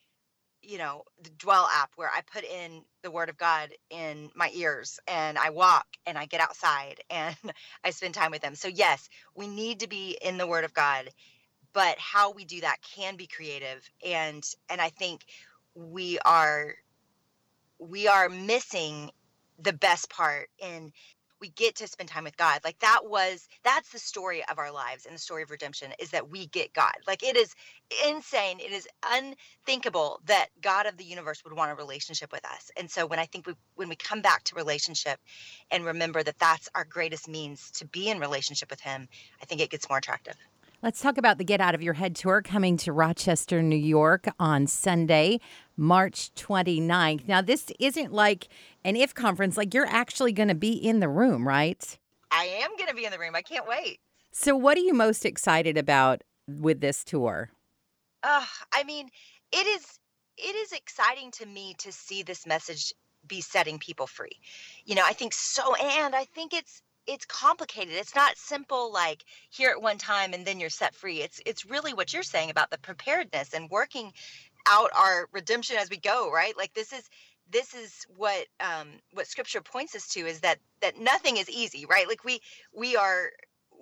you 0.62 0.78
know 0.78 1.04
the 1.22 1.30
dwell 1.30 1.68
app 1.74 1.90
where 1.96 2.10
i 2.14 2.20
put 2.32 2.44
in 2.44 2.82
the 3.02 3.10
word 3.10 3.28
of 3.28 3.38
god 3.38 3.70
in 3.90 4.30
my 4.34 4.50
ears 4.54 5.00
and 5.08 5.38
i 5.38 5.50
walk 5.50 5.86
and 6.06 6.18
i 6.18 6.26
get 6.26 6.40
outside 6.40 6.96
and 7.10 7.36
i 7.84 7.90
spend 7.90 8.14
time 8.14 8.30
with 8.30 8.42
them. 8.42 8.54
So 8.54 8.68
yes 8.68 9.08
we 9.34 9.48
need 9.48 9.80
to 9.80 9.88
be 9.88 10.18
in 10.22 10.38
the 10.38 10.46
word 10.46 10.64
of 10.64 10.74
god 10.74 11.10
but 11.72 11.98
how 11.98 12.32
we 12.32 12.44
do 12.44 12.60
that 12.62 12.78
can 12.82 13.16
be 13.16 13.26
creative 13.26 13.88
and 14.06 14.44
and 14.68 14.80
i 14.80 14.90
think 14.90 15.24
we 15.74 16.18
are 16.24 16.74
we 17.78 18.08
are 18.08 18.28
missing 18.28 19.10
the 19.58 19.72
best 19.72 20.10
part 20.10 20.48
in 20.58 20.92
we 21.40 21.48
get 21.50 21.76
to 21.76 21.86
spend 21.86 22.08
time 22.08 22.24
with 22.24 22.36
God. 22.36 22.60
Like 22.64 22.78
that 22.80 23.00
was 23.04 23.48
that's 23.64 23.90
the 23.90 23.98
story 23.98 24.42
of 24.50 24.58
our 24.58 24.72
lives 24.72 25.06
and 25.06 25.14
the 25.14 25.20
story 25.20 25.42
of 25.42 25.50
redemption 25.50 25.92
is 25.98 26.10
that 26.10 26.30
we 26.30 26.46
get 26.46 26.72
God. 26.72 26.94
Like 27.06 27.22
it 27.22 27.36
is 27.36 27.54
insane. 28.06 28.60
It 28.60 28.72
is 28.72 28.86
unthinkable 29.04 30.20
that 30.26 30.48
God 30.60 30.86
of 30.86 30.96
the 30.96 31.04
universe 31.04 31.42
would 31.44 31.54
want 31.54 31.72
a 31.72 31.74
relationship 31.74 32.32
with 32.32 32.44
us. 32.44 32.70
And 32.76 32.90
so 32.90 33.06
when 33.06 33.18
I 33.18 33.26
think 33.26 33.46
we 33.46 33.54
when 33.74 33.88
we 33.88 33.96
come 33.96 34.22
back 34.22 34.44
to 34.44 34.54
relationship 34.54 35.18
and 35.70 35.84
remember 35.84 36.22
that 36.22 36.38
that's 36.38 36.68
our 36.74 36.84
greatest 36.84 37.28
means 37.28 37.70
to 37.72 37.86
be 37.86 38.08
in 38.08 38.18
relationship 38.18 38.70
with 38.70 38.80
him, 38.80 39.08
I 39.42 39.46
think 39.46 39.60
it 39.60 39.70
gets 39.70 39.88
more 39.88 39.98
attractive. 39.98 40.34
Let's 40.82 41.02
talk 41.02 41.18
about 41.18 41.36
the 41.36 41.44
Get 41.44 41.60
Out 41.60 41.74
of 41.74 41.82
Your 41.82 41.92
Head 41.92 42.16
tour 42.16 42.40
coming 42.40 42.78
to 42.78 42.92
Rochester, 42.92 43.60
New 43.60 43.76
York 43.76 44.26
on 44.40 44.66
Sunday, 44.66 45.38
March 45.76 46.32
29th. 46.36 47.28
Now, 47.28 47.42
this 47.42 47.70
isn't 47.78 48.14
like 48.14 48.48
an 48.82 48.96
if 48.96 49.14
conference, 49.14 49.58
like 49.58 49.74
you're 49.74 49.84
actually 49.84 50.32
going 50.32 50.48
to 50.48 50.54
be 50.54 50.72
in 50.72 51.00
the 51.00 51.08
room, 51.10 51.46
right? 51.46 51.98
I 52.30 52.44
am 52.62 52.70
going 52.78 52.88
to 52.88 52.94
be 52.94 53.04
in 53.04 53.12
the 53.12 53.18
room. 53.18 53.36
I 53.36 53.42
can't 53.42 53.68
wait. 53.68 54.00
So, 54.32 54.56
what 54.56 54.78
are 54.78 54.80
you 54.80 54.94
most 54.94 55.26
excited 55.26 55.76
about 55.76 56.22
with 56.48 56.80
this 56.80 57.04
tour? 57.04 57.50
Uh, 58.22 58.46
I 58.72 58.84
mean, 58.84 59.10
it 59.52 59.66
is 59.66 59.98
it 60.38 60.56
is 60.56 60.72
exciting 60.72 61.30
to 61.32 61.44
me 61.44 61.74
to 61.80 61.92
see 61.92 62.22
this 62.22 62.46
message 62.46 62.94
be 63.26 63.42
setting 63.42 63.78
people 63.78 64.06
free. 64.06 64.40
You 64.86 64.94
know, 64.94 65.04
I 65.04 65.12
think 65.12 65.34
so 65.34 65.74
and 65.74 66.14
I 66.14 66.24
think 66.24 66.54
it's 66.54 66.80
it's 67.10 67.26
complicated. 67.26 67.94
It's 67.94 68.14
not 68.14 68.36
simple 68.36 68.92
like 68.92 69.24
here 69.50 69.70
at 69.70 69.82
one 69.82 69.98
time 69.98 70.32
and 70.32 70.46
then 70.46 70.60
you're 70.60 70.70
set 70.70 70.94
free. 70.94 71.22
It's 71.22 71.40
it's 71.44 71.66
really 71.66 71.92
what 71.92 72.12
you're 72.12 72.22
saying 72.22 72.50
about 72.50 72.70
the 72.70 72.78
preparedness 72.78 73.52
and 73.52 73.68
working 73.68 74.12
out 74.68 74.90
our 74.96 75.28
redemption 75.32 75.76
as 75.76 75.90
we 75.90 75.96
go, 75.96 76.30
right? 76.30 76.56
Like 76.56 76.72
this 76.72 76.92
is 76.92 77.10
this 77.50 77.74
is 77.74 78.06
what 78.16 78.46
um 78.60 78.86
what 79.12 79.26
scripture 79.26 79.60
points 79.60 79.96
us 79.96 80.06
to 80.10 80.20
is 80.20 80.40
that 80.40 80.58
that 80.82 81.00
nothing 81.00 81.36
is 81.36 81.50
easy, 81.50 81.84
right? 81.84 82.06
Like 82.06 82.24
we 82.24 82.40
we 82.72 82.96
are 82.96 83.30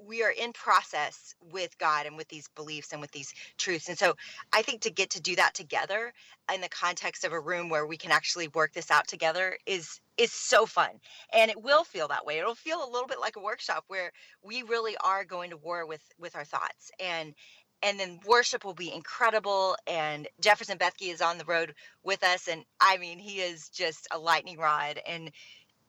we 0.06 0.22
are 0.22 0.30
in 0.30 0.52
process 0.52 1.34
with 1.52 1.76
God 1.78 2.06
and 2.06 2.16
with 2.16 2.28
these 2.28 2.48
beliefs 2.54 2.92
and 2.92 3.00
with 3.00 3.10
these 3.12 3.32
truths. 3.58 3.88
And 3.88 3.98
so 3.98 4.14
I 4.52 4.62
think 4.62 4.82
to 4.82 4.90
get 4.90 5.10
to 5.10 5.20
do 5.20 5.36
that 5.36 5.54
together 5.54 6.12
in 6.52 6.60
the 6.60 6.68
context 6.68 7.24
of 7.24 7.32
a 7.32 7.40
room 7.40 7.68
where 7.68 7.86
we 7.86 7.96
can 7.96 8.10
actually 8.12 8.48
work 8.48 8.72
this 8.72 8.90
out 8.90 9.06
together 9.08 9.58
is 9.66 10.00
is 10.16 10.32
so 10.32 10.66
fun. 10.66 10.90
And 11.32 11.50
it 11.50 11.62
will 11.62 11.84
feel 11.84 12.08
that 12.08 12.26
way. 12.26 12.38
It'll 12.38 12.54
feel 12.54 12.84
a 12.84 12.90
little 12.90 13.06
bit 13.08 13.20
like 13.20 13.36
a 13.36 13.40
workshop 13.42 13.84
where 13.88 14.12
we 14.42 14.62
really 14.62 14.96
are 15.04 15.24
going 15.24 15.50
to 15.50 15.56
war 15.56 15.86
with 15.86 16.02
with 16.18 16.36
our 16.36 16.44
thoughts. 16.44 16.90
And 17.00 17.34
and 17.82 18.00
then 18.00 18.18
worship 18.26 18.64
will 18.64 18.74
be 18.74 18.92
incredible. 18.92 19.76
And 19.86 20.28
jefferson 20.40 20.78
bethke 20.78 21.12
is 21.12 21.20
on 21.20 21.38
the 21.38 21.44
road 21.44 21.74
with 22.02 22.22
us. 22.24 22.48
And 22.48 22.64
i 22.80 22.98
mean 22.98 23.18
he 23.18 23.40
is 23.40 23.68
just 23.68 24.08
a 24.12 24.18
lightning 24.18 24.58
rod. 24.58 25.00
And 25.06 25.30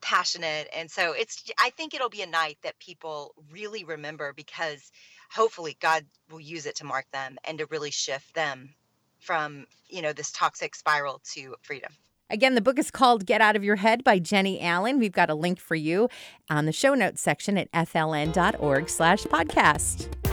passionate 0.01 0.67
and 0.75 0.89
so 0.89 1.13
it's 1.13 1.43
i 1.59 1.69
think 1.71 1.93
it'll 1.93 2.09
be 2.09 2.21
a 2.21 2.27
night 2.27 2.57
that 2.63 2.77
people 2.79 3.33
really 3.51 3.83
remember 3.83 4.33
because 4.33 4.91
hopefully 5.31 5.77
god 5.79 6.05
will 6.29 6.39
use 6.39 6.65
it 6.65 6.75
to 6.75 6.85
mark 6.85 7.05
them 7.11 7.37
and 7.43 7.57
to 7.57 7.65
really 7.67 7.91
shift 7.91 8.33
them 8.33 8.69
from 9.19 9.65
you 9.87 10.01
know 10.01 10.13
this 10.13 10.31
toxic 10.31 10.75
spiral 10.75 11.21
to 11.23 11.55
freedom 11.61 11.91
Again, 12.31 12.53
the 12.53 12.61
book 12.61 12.77
is 12.77 12.91
called 12.91 13.25
Get 13.25 13.41
Out 13.41 13.55
of 13.55 13.63
Your 13.63 13.77
Head 13.77 14.03
by 14.03 14.19
Jennie 14.19 14.61
Allen. 14.61 14.99
We've 14.99 15.11
got 15.11 15.31
a 15.31 15.33
link 15.33 15.59
for 15.59 15.73
you 15.73 16.09
on 16.47 16.67
the 16.67 16.71
show 16.71 16.93
notes 16.93 17.23
section 17.23 17.57
at 17.57 17.71
fln.org 17.71 18.87
slash 18.87 19.23
podcast. 19.23 20.28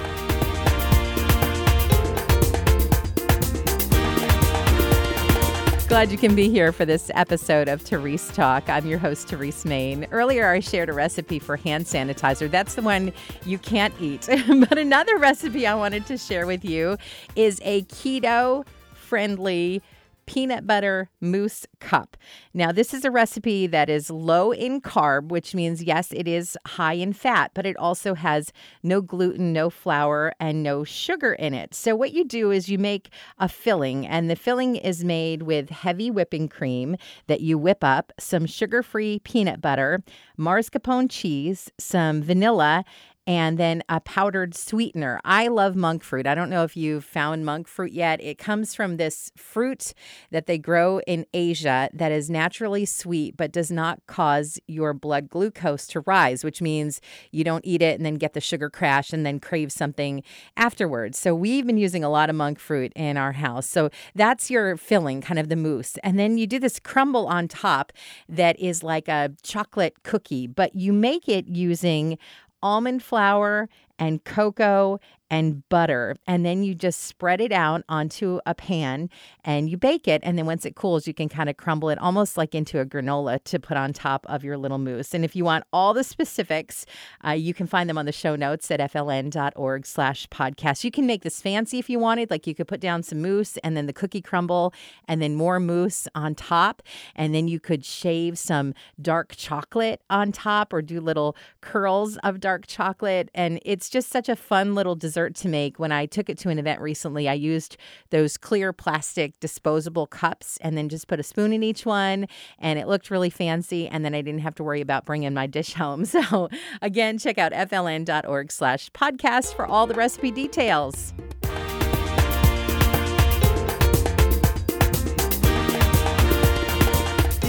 Glad 5.88 6.10
you 6.10 6.18
can 6.18 6.34
be 6.34 6.50
here 6.50 6.72
for 6.72 6.84
this 6.84 7.12
episode 7.14 7.68
of 7.68 7.80
Therese 7.80 8.32
Talk. 8.32 8.68
I'm 8.68 8.86
your 8.86 8.98
host, 8.98 9.28
Therese 9.28 9.64
Main. 9.64 10.04
Earlier, 10.10 10.50
I 10.50 10.58
shared 10.58 10.88
a 10.88 10.92
recipe 10.92 11.38
for 11.38 11.56
hand 11.56 11.84
sanitizer. 11.84 12.50
That's 12.50 12.74
the 12.74 12.82
one 12.82 13.12
you 13.44 13.56
can't 13.56 13.94
eat. 14.00 14.28
but 14.68 14.78
another 14.78 15.16
recipe 15.16 15.64
I 15.64 15.76
wanted 15.76 16.04
to 16.06 16.18
share 16.18 16.44
with 16.44 16.64
you 16.64 16.96
is 17.36 17.60
a 17.62 17.82
keto 17.84 18.66
friendly 18.94 19.80
peanut 20.26 20.66
butter 20.66 21.10
mousse 21.20 21.66
cup. 21.80 22.16
Now, 22.52 22.72
this 22.72 22.92
is 22.92 23.04
a 23.04 23.10
recipe 23.10 23.66
that 23.68 23.88
is 23.88 24.10
low 24.10 24.52
in 24.52 24.80
carb, 24.80 25.28
which 25.28 25.54
means, 25.54 25.82
yes, 25.82 26.12
it 26.12 26.28
is 26.28 26.56
high 26.66 26.94
in 26.94 27.12
fat, 27.12 27.52
but 27.54 27.66
it 27.66 27.76
also 27.76 28.14
has 28.14 28.52
no 28.82 29.00
gluten, 29.00 29.52
no 29.52 29.70
flour, 29.70 30.32
and 30.38 30.62
no 30.62 30.84
sugar 30.84 31.32
in 31.32 31.54
it. 31.54 31.74
So, 31.74 31.94
what 31.94 32.12
you 32.12 32.24
do 32.24 32.50
is 32.50 32.68
you 32.68 32.78
make 32.78 33.10
a 33.38 33.48
filling, 33.48 34.06
and 34.06 34.28
the 34.28 34.36
filling 34.36 34.76
is 34.76 35.04
made 35.04 35.42
with 35.42 35.70
heavy 35.70 36.10
whipping 36.10 36.48
cream 36.48 36.96
that 37.26 37.40
you 37.40 37.56
whip 37.58 37.82
up, 37.82 38.12
some 38.18 38.46
sugar 38.46 38.82
free 38.82 39.20
peanut 39.20 39.60
butter, 39.60 40.02
mascarpone 40.38 41.10
cheese, 41.10 41.70
some 41.78 42.22
vanilla, 42.22 42.84
and 43.26 43.58
then 43.58 43.82
a 43.88 44.00
powdered 44.00 44.54
sweetener. 44.54 45.20
I 45.24 45.48
love 45.48 45.74
monk 45.74 46.04
fruit. 46.04 46.26
I 46.26 46.34
don't 46.34 46.50
know 46.50 46.62
if 46.62 46.76
you've 46.76 47.04
found 47.04 47.44
monk 47.44 47.66
fruit 47.66 47.92
yet. 47.92 48.22
It 48.22 48.38
comes 48.38 48.74
from 48.74 48.96
this 48.96 49.32
fruit 49.36 49.92
that 50.30 50.46
they 50.46 50.58
grow 50.58 51.00
in 51.00 51.26
Asia 51.34 51.88
that 51.92 52.12
is 52.12 52.30
naturally 52.30 52.84
sweet 52.84 53.36
but 53.36 53.50
does 53.50 53.70
not 53.70 54.00
cause 54.06 54.60
your 54.68 54.94
blood 54.94 55.28
glucose 55.28 55.86
to 55.88 56.00
rise, 56.00 56.44
which 56.44 56.62
means 56.62 57.00
you 57.32 57.42
don't 57.42 57.66
eat 57.66 57.82
it 57.82 57.98
and 57.98 58.06
then 58.06 58.14
get 58.14 58.32
the 58.34 58.40
sugar 58.40 58.70
crash 58.70 59.12
and 59.12 59.26
then 59.26 59.40
crave 59.40 59.72
something 59.72 60.22
afterwards. 60.56 61.18
So 61.18 61.34
we've 61.34 61.66
been 61.66 61.78
using 61.78 62.04
a 62.04 62.10
lot 62.10 62.30
of 62.30 62.36
monk 62.36 62.60
fruit 62.60 62.92
in 62.94 63.16
our 63.16 63.32
house. 63.32 63.66
So 63.66 63.90
that's 64.14 64.50
your 64.50 64.76
filling, 64.76 65.20
kind 65.20 65.40
of 65.40 65.48
the 65.48 65.56
mousse. 65.56 65.96
And 66.04 66.18
then 66.18 66.38
you 66.38 66.46
do 66.46 66.60
this 66.60 66.78
crumble 66.78 67.26
on 67.26 67.48
top 67.48 67.92
that 68.28 68.58
is 68.60 68.84
like 68.84 69.08
a 69.08 69.32
chocolate 69.42 70.02
cookie, 70.04 70.46
but 70.46 70.76
you 70.76 70.92
make 70.92 71.28
it 71.28 71.48
using 71.48 72.18
almond 72.62 73.02
flour 73.02 73.68
and 73.98 74.24
cocoa 74.24 75.00
and 75.30 75.68
butter. 75.68 76.16
And 76.26 76.44
then 76.44 76.62
you 76.62 76.74
just 76.74 77.00
spread 77.00 77.40
it 77.40 77.52
out 77.52 77.82
onto 77.88 78.40
a 78.46 78.54
pan 78.54 79.10
and 79.44 79.68
you 79.68 79.76
bake 79.76 80.06
it. 80.06 80.20
And 80.24 80.38
then 80.38 80.46
once 80.46 80.64
it 80.64 80.76
cools, 80.76 81.06
you 81.06 81.14
can 81.14 81.28
kind 81.28 81.50
of 81.50 81.56
crumble 81.56 81.90
it 81.90 81.98
almost 81.98 82.36
like 82.36 82.54
into 82.54 82.80
a 82.80 82.86
granola 82.86 83.42
to 83.44 83.58
put 83.58 83.76
on 83.76 83.92
top 83.92 84.24
of 84.28 84.44
your 84.44 84.56
little 84.56 84.78
mousse. 84.78 85.14
And 85.14 85.24
if 85.24 85.34
you 85.34 85.44
want 85.44 85.64
all 85.72 85.94
the 85.94 86.04
specifics, 86.04 86.86
uh, 87.26 87.30
you 87.30 87.54
can 87.54 87.66
find 87.66 87.90
them 87.90 87.98
on 87.98 88.06
the 88.06 88.12
show 88.12 88.36
notes 88.36 88.70
at 88.70 88.80
fln.org 88.80 89.86
slash 89.86 90.28
podcast. 90.28 90.84
You 90.84 90.90
can 90.90 91.06
make 91.06 91.22
this 91.22 91.40
fancy 91.40 91.78
if 91.78 91.90
you 91.90 91.98
wanted. 91.98 92.30
Like 92.30 92.46
you 92.46 92.54
could 92.54 92.68
put 92.68 92.80
down 92.80 93.02
some 93.02 93.20
mousse 93.20 93.56
and 93.58 93.76
then 93.76 93.86
the 93.86 93.92
cookie 93.92 94.22
crumble 94.22 94.72
and 95.08 95.20
then 95.20 95.34
more 95.34 95.58
mousse 95.58 96.06
on 96.14 96.34
top. 96.34 96.82
And 97.14 97.34
then 97.34 97.48
you 97.48 97.58
could 97.58 97.84
shave 97.84 98.38
some 98.38 98.74
dark 99.00 99.34
chocolate 99.36 100.02
on 100.08 100.30
top 100.30 100.72
or 100.72 100.82
do 100.82 101.00
little 101.00 101.36
curls 101.60 102.16
of 102.18 102.38
dark 102.38 102.66
chocolate. 102.66 103.28
And 103.34 103.60
it's 103.64 103.88
just 103.88 104.08
such 104.08 104.28
a 104.28 104.36
fun 104.36 104.74
little 104.74 104.94
dessert 104.94 105.15
dessert 105.16 105.34
to 105.34 105.48
make. 105.48 105.78
When 105.78 105.92
I 105.92 106.04
took 106.04 106.28
it 106.28 106.36
to 106.38 106.50
an 106.50 106.58
event 106.58 106.82
recently, 106.82 107.26
I 107.26 107.32
used 107.32 107.78
those 108.10 108.36
clear 108.36 108.74
plastic 108.74 109.40
disposable 109.40 110.06
cups 110.06 110.58
and 110.60 110.76
then 110.76 110.90
just 110.90 111.08
put 111.08 111.18
a 111.18 111.22
spoon 111.22 111.54
in 111.54 111.62
each 111.62 111.86
one. 111.86 112.28
And 112.58 112.78
it 112.78 112.86
looked 112.86 113.10
really 113.10 113.30
fancy. 113.30 113.88
And 113.88 114.04
then 114.04 114.14
I 114.14 114.20
didn't 114.20 114.42
have 114.42 114.54
to 114.56 114.64
worry 114.64 114.82
about 114.82 115.06
bringing 115.06 115.32
my 115.32 115.46
dish 115.46 115.72
home. 115.74 116.04
So 116.16 116.48
again, 116.82 117.18
check 117.18 117.36
out 117.36 117.52
fln.org 117.52 118.50
slash 118.50 118.90
podcast 118.92 119.54
for 119.54 119.66
all 119.66 119.86
the 119.86 119.94
recipe 119.94 120.30
details. 120.30 121.12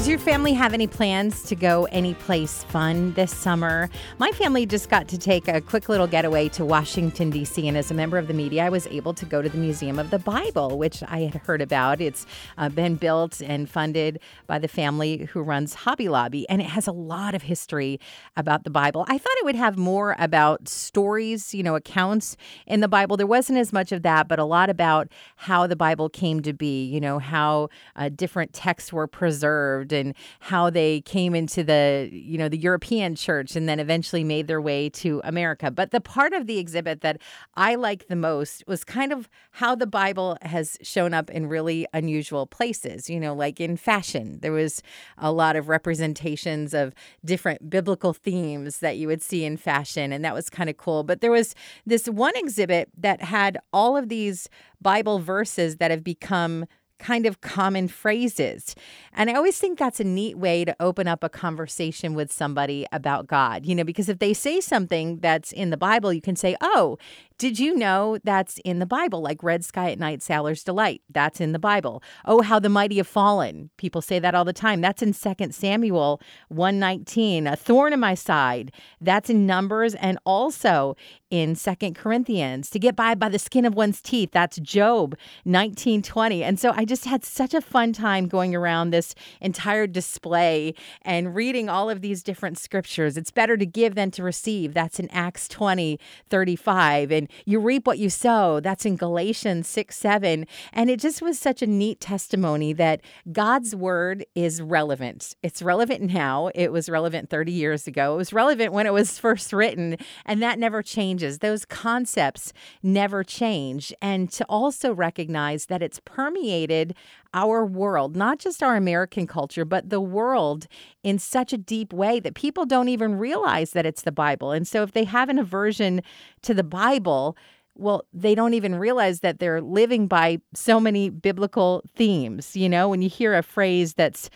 Does 0.07 0.11
your 0.11 0.19
family 0.19 0.53
have 0.53 0.73
any 0.73 0.87
plans 0.87 1.43
to 1.43 1.53
go 1.53 1.83
any 1.91 2.13
place 2.13 2.63
fun 2.63 3.11
this 3.15 3.35
summer? 3.35 3.89
My 4.19 4.31
family 4.31 4.65
just 4.65 4.89
got 4.89 5.09
to 5.09 5.17
take 5.17 5.49
a 5.49 5.59
quick 5.59 5.89
little 5.89 6.07
getaway 6.07 6.47
to 6.47 6.63
Washington, 6.63 7.29
D.C., 7.29 7.67
and 7.67 7.75
as 7.75 7.91
a 7.91 7.93
member 7.93 8.17
of 8.17 8.29
the 8.29 8.33
media, 8.33 8.63
I 8.63 8.69
was 8.69 8.87
able 8.87 9.13
to 9.15 9.25
go 9.25 9.41
to 9.41 9.49
the 9.49 9.57
Museum 9.57 9.99
of 9.99 10.09
the 10.09 10.19
Bible, 10.19 10.77
which 10.77 11.03
I 11.05 11.23
had 11.23 11.41
heard 11.41 11.61
about. 11.61 11.99
It's 11.99 12.25
uh, 12.57 12.69
been 12.69 12.95
built 12.95 13.41
and 13.41 13.69
funded 13.69 14.21
by 14.47 14.59
the 14.59 14.69
family 14.69 15.25
who 15.25 15.41
runs 15.41 15.73
Hobby 15.73 16.07
Lobby, 16.07 16.47
and 16.47 16.61
it 16.61 16.67
has 16.67 16.87
a 16.87 16.93
lot 16.93 17.35
of 17.35 17.41
history 17.41 17.99
about 18.37 18.63
the 18.63 18.69
Bible. 18.69 19.03
I 19.09 19.17
thought 19.17 19.35
it 19.39 19.43
would 19.43 19.55
have 19.55 19.77
more 19.77 20.15
about 20.17 20.69
stories, 20.69 21.53
you 21.53 21.63
know, 21.63 21.75
accounts 21.75 22.37
in 22.65 22.79
the 22.79 22.87
Bible. 22.87 23.17
There 23.17 23.27
wasn't 23.27 23.59
as 23.59 23.73
much 23.73 23.91
of 23.91 24.03
that, 24.03 24.29
but 24.29 24.39
a 24.39 24.45
lot 24.45 24.69
about 24.69 25.09
how 25.35 25.67
the 25.67 25.75
Bible 25.75 26.07
came 26.07 26.41
to 26.43 26.53
be, 26.53 26.85
you 26.85 27.01
know, 27.01 27.19
how 27.19 27.67
uh, 27.97 28.07
different 28.07 28.53
texts 28.53 28.93
were 28.93 29.05
preserved 29.05 29.91
and 29.97 30.15
how 30.39 30.69
they 30.69 31.01
came 31.01 31.35
into 31.35 31.63
the 31.63 32.09
you 32.11 32.37
know 32.37 32.47
the 32.47 32.57
European 32.57 33.15
church 33.15 33.55
and 33.55 33.67
then 33.67 33.79
eventually 33.79 34.23
made 34.23 34.47
their 34.47 34.61
way 34.61 34.89
to 34.89 35.21
America. 35.25 35.69
But 35.69 35.91
the 35.91 35.99
part 35.99 36.33
of 36.33 36.47
the 36.47 36.57
exhibit 36.57 37.01
that 37.01 37.19
I 37.55 37.75
liked 37.75 38.07
the 38.07 38.15
most 38.15 38.63
was 38.67 38.85
kind 38.85 39.11
of 39.11 39.27
how 39.51 39.75
the 39.75 39.87
Bible 39.87 40.37
has 40.43 40.77
shown 40.81 41.13
up 41.13 41.29
in 41.29 41.47
really 41.47 41.85
unusual 41.93 42.47
places. 42.47 43.09
You 43.09 43.19
know, 43.19 43.33
like 43.33 43.59
in 43.59 43.75
fashion, 43.75 44.39
there 44.41 44.53
was 44.53 44.81
a 45.17 45.31
lot 45.31 45.55
of 45.55 45.67
representations 45.67 46.73
of 46.73 46.93
different 47.25 47.69
biblical 47.69 48.13
themes 48.13 48.79
that 48.79 48.97
you 48.97 49.07
would 49.07 49.21
see 49.21 49.43
in 49.43 49.57
fashion, 49.57 50.13
and 50.13 50.23
that 50.23 50.33
was 50.33 50.49
kind 50.49 50.69
of 50.69 50.77
cool. 50.77 51.03
But 51.03 51.21
there 51.21 51.31
was 51.31 51.55
this 51.85 52.07
one 52.07 52.35
exhibit 52.35 52.89
that 52.97 53.21
had 53.21 53.57
all 53.73 53.97
of 53.97 54.09
these 54.09 54.47
Bible 54.81 55.19
verses 55.19 55.77
that 55.77 55.91
have 55.91 56.03
become 56.03 56.65
kind 56.99 57.25
of 57.25 57.41
common 57.41 57.87
phrases. 57.87 58.75
And 59.13 59.29
I 59.29 59.33
always 59.33 59.57
think 59.57 59.77
that's 59.79 59.99
a 59.99 60.03
neat 60.03 60.37
way 60.37 60.65
to 60.65 60.75
open 60.79 61.07
up 61.07 61.23
a 61.23 61.29
conversation 61.29 62.13
with 62.13 62.31
somebody 62.31 62.85
about 62.91 63.27
God, 63.27 63.65
you 63.65 63.75
know, 63.75 63.83
because 63.83 64.09
if 64.09 64.19
they 64.19 64.33
say 64.33 64.59
something 64.59 65.19
that's 65.19 65.51
in 65.51 65.69
the 65.69 65.77
Bible, 65.77 66.11
you 66.13 66.21
can 66.21 66.35
say, 66.35 66.55
oh, 66.61 66.97
did 67.37 67.59
you 67.59 67.75
know 67.75 68.17
that's 68.23 68.57
in 68.65 68.79
the 68.79 68.85
Bible? 68.85 69.21
Like 69.21 69.43
Red 69.43 69.63
Sky 69.63 69.91
at 69.91 69.99
Night, 69.99 70.23
Sailor's 70.23 70.63
Delight. 70.63 71.01
That's 71.09 71.39
in 71.39 71.51
the 71.51 71.59
Bible. 71.59 72.01
Oh, 72.25 72.41
how 72.41 72.59
the 72.59 72.69
mighty 72.69 72.97
have 72.97 73.07
fallen. 73.07 73.69
People 73.77 74.01
say 74.01 74.17
that 74.17 74.33
all 74.33 74.45
the 74.45 74.53
time. 74.53 74.81
That's 74.81 75.03
in 75.03 75.13
2 75.13 75.51
Samuel 75.51 76.19
119. 76.49 77.45
A 77.45 77.55
thorn 77.55 77.93
in 77.93 77.99
my 77.99 78.15
side. 78.15 78.71
That's 78.99 79.29
in 79.29 79.45
Numbers 79.45 79.93
and 79.95 80.17
also 80.25 80.95
in 81.29 81.55
Second 81.55 81.95
Corinthians. 81.95 82.71
To 82.71 82.79
get 82.79 82.95
by 82.95 83.13
by 83.13 83.29
the 83.29 83.37
skin 83.37 83.65
of 83.65 83.75
one's 83.75 84.01
teeth. 84.01 84.31
That's 84.31 84.57
Job 84.57 85.15
1920. 85.43 86.43
And 86.43 86.59
so 86.59 86.73
I 86.75 86.85
just 86.85 87.05
had 87.05 87.23
such 87.23 87.53
a 87.53 87.61
fun 87.61 87.93
time 87.93 88.27
going 88.27 88.55
around 88.55 88.89
this 88.89 89.13
entire 89.41 89.85
display 89.85 90.73
and 91.03 91.35
reading 91.35 91.69
all 91.69 91.89
of 91.89 92.01
these 92.01 92.23
different 92.23 92.57
scriptures. 92.57 93.15
It's 93.15 93.31
better 93.31 93.57
to 93.57 93.65
give 93.65 93.93
than 93.93 94.09
to 94.11 94.23
receive. 94.23 94.73
That's 94.73 94.99
in 94.99 95.09
Acts 95.09 95.47
20, 95.47 95.99
35. 96.29 97.11
And 97.11 97.26
you 97.45 97.59
reap 97.59 97.87
what 97.87 97.99
you 97.99 98.09
sow. 98.09 98.59
That's 98.59 98.85
in 98.85 98.95
Galatians 98.95 99.67
6 99.67 99.95
7. 99.95 100.45
And 100.73 100.89
it 100.89 100.99
just 100.99 101.21
was 101.21 101.39
such 101.39 101.61
a 101.61 101.67
neat 101.67 101.99
testimony 101.99 102.73
that 102.73 103.01
God's 103.31 103.75
word 103.75 104.25
is 104.35 104.61
relevant. 104.61 105.35
It's 105.43 105.61
relevant 105.61 106.01
now. 106.01 106.49
It 106.55 106.71
was 106.71 106.89
relevant 106.89 107.29
30 107.29 107.51
years 107.51 107.87
ago. 107.87 108.13
It 108.13 108.17
was 108.17 108.33
relevant 108.33 108.73
when 108.73 108.85
it 108.85 108.93
was 108.93 109.19
first 109.19 109.53
written, 109.53 109.97
and 110.25 110.41
that 110.41 110.59
never 110.59 110.81
changes. 110.81 111.39
Those 111.39 111.65
concepts 111.65 112.53
never 112.81 113.23
change. 113.23 113.93
And 114.01 114.31
to 114.31 114.45
also 114.49 114.93
recognize 114.93 115.67
that 115.67 115.81
it's 115.81 115.99
permeated 116.03 116.95
our 117.33 117.65
world, 117.65 118.15
not 118.15 118.39
just 118.39 118.63
our 118.63 118.75
American 118.75 119.27
culture, 119.27 119.65
but 119.65 119.89
the 119.89 120.01
world 120.01 120.67
in 121.03 121.19
such 121.19 121.53
a 121.53 121.57
deep 121.57 121.93
way 121.93 122.19
that 122.19 122.35
people 122.35 122.65
don't 122.65 122.89
even 122.89 123.15
realize 123.15 123.71
that 123.71 123.85
it's 123.85 124.03
the 124.03 124.11
Bible. 124.11 124.51
And 124.51 124.67
so 124.67 124.83
if 124.83 124.91
they 124.91 125.03
have 125.03 125.29
an 125.29 125.39
aversion 125.39 126.01
to 126.41 126.53
the 126.53 126.63
Bible, 126.63 127.37
well, 127.75 128.05
they 128.11 128.33
don't 128.33 128.53
even 128.53 128.75
realize 128.75 129.19
that 129.19 129.39
they're 129.39 129.61
living 129.61 130.07
by 130.07 130.39
so 130.53 130.79
many 130.79 131.09
biblical 131.09 131.83
themes. 131.95 132.55
You 132.55 132.69
know, 132.69 132.89
when 132.89 133.01
you 133.01 133.09
hear 133.09 133.35
a 133.35 133.43
phrase 133.43 133.93
that's 133.93 134.29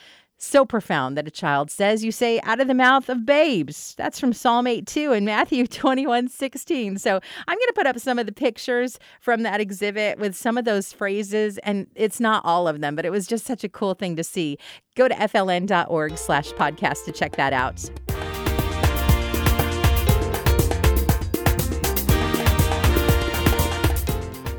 so 0.44 0.66
profound 0.66 1.16
that 1.18 1.28
a 1.28 1.32
child 1.32 1.70
says, 1.70 2.04
you 2.04 2.12
say, 2.12 2.42
out 2.42 2.60
of 2.60 2.68
the 2.68 2.74
mouth 2.74 3.10
of 3.10 3.26
babes. 3.26 3.94
That's 3.96 4.20
from 4.20 4.34
Psalm 4.34 4.66
8 4.66 4.88
2 4.88 5.14
and 5.14 5.26
Matthew 5.26 5.68
21 5.68 6.30
16. 6.30 6.98
So 6.98 7.20
I'm 7.48 7.58
going 7.58 7.68
to 7.68 7.74
put 7.76 7.86
up 7.86 8.00
some 8.00 8.18
of 8.18 8.26
the 8.26 8.32
pictures 8.32 9.00
from 9.20 9.44
that 9.44 9.62
exhibit 9.62 10.18
with 10.18 10.36
some 10.36 10.58
of 10.58 10.66
those 10.66 10.92
phrases. 10.92 11.60
And 11.60 11.88
it's 11.96 12.20
not 12.20 12.44
all 12.44 12.68
of 12.68 12.82
them, 12.82 12.96
but 12.96 13.06
it 13.06 13.12
was 13.12 13.28
just 13.28 13.46
such 13.46 13.64
a 13.64 13.70
cool 13.70 13.94
thing 13.94 14.16
to 14.16 14.24
see. 14.24 14.58
Go 14.96 15.08
to 15.08 15.16
fln.org 15.16 16.18
slash 16.18 16.52
podcast 16.54 17.06
to 17.06 17.12
check 17.12 17.36
that 17.36 17.54
out. 17.54 17.90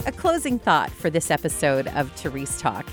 A 0.06 0.12
closing 0.12 0.58
thought 0.58 0.90
for 0.90 1.10
this 1.10 1.30
episode 1.30 1.88
of 1.88 2.10
Therese 2.12 2.60
Talk 2.60 2.86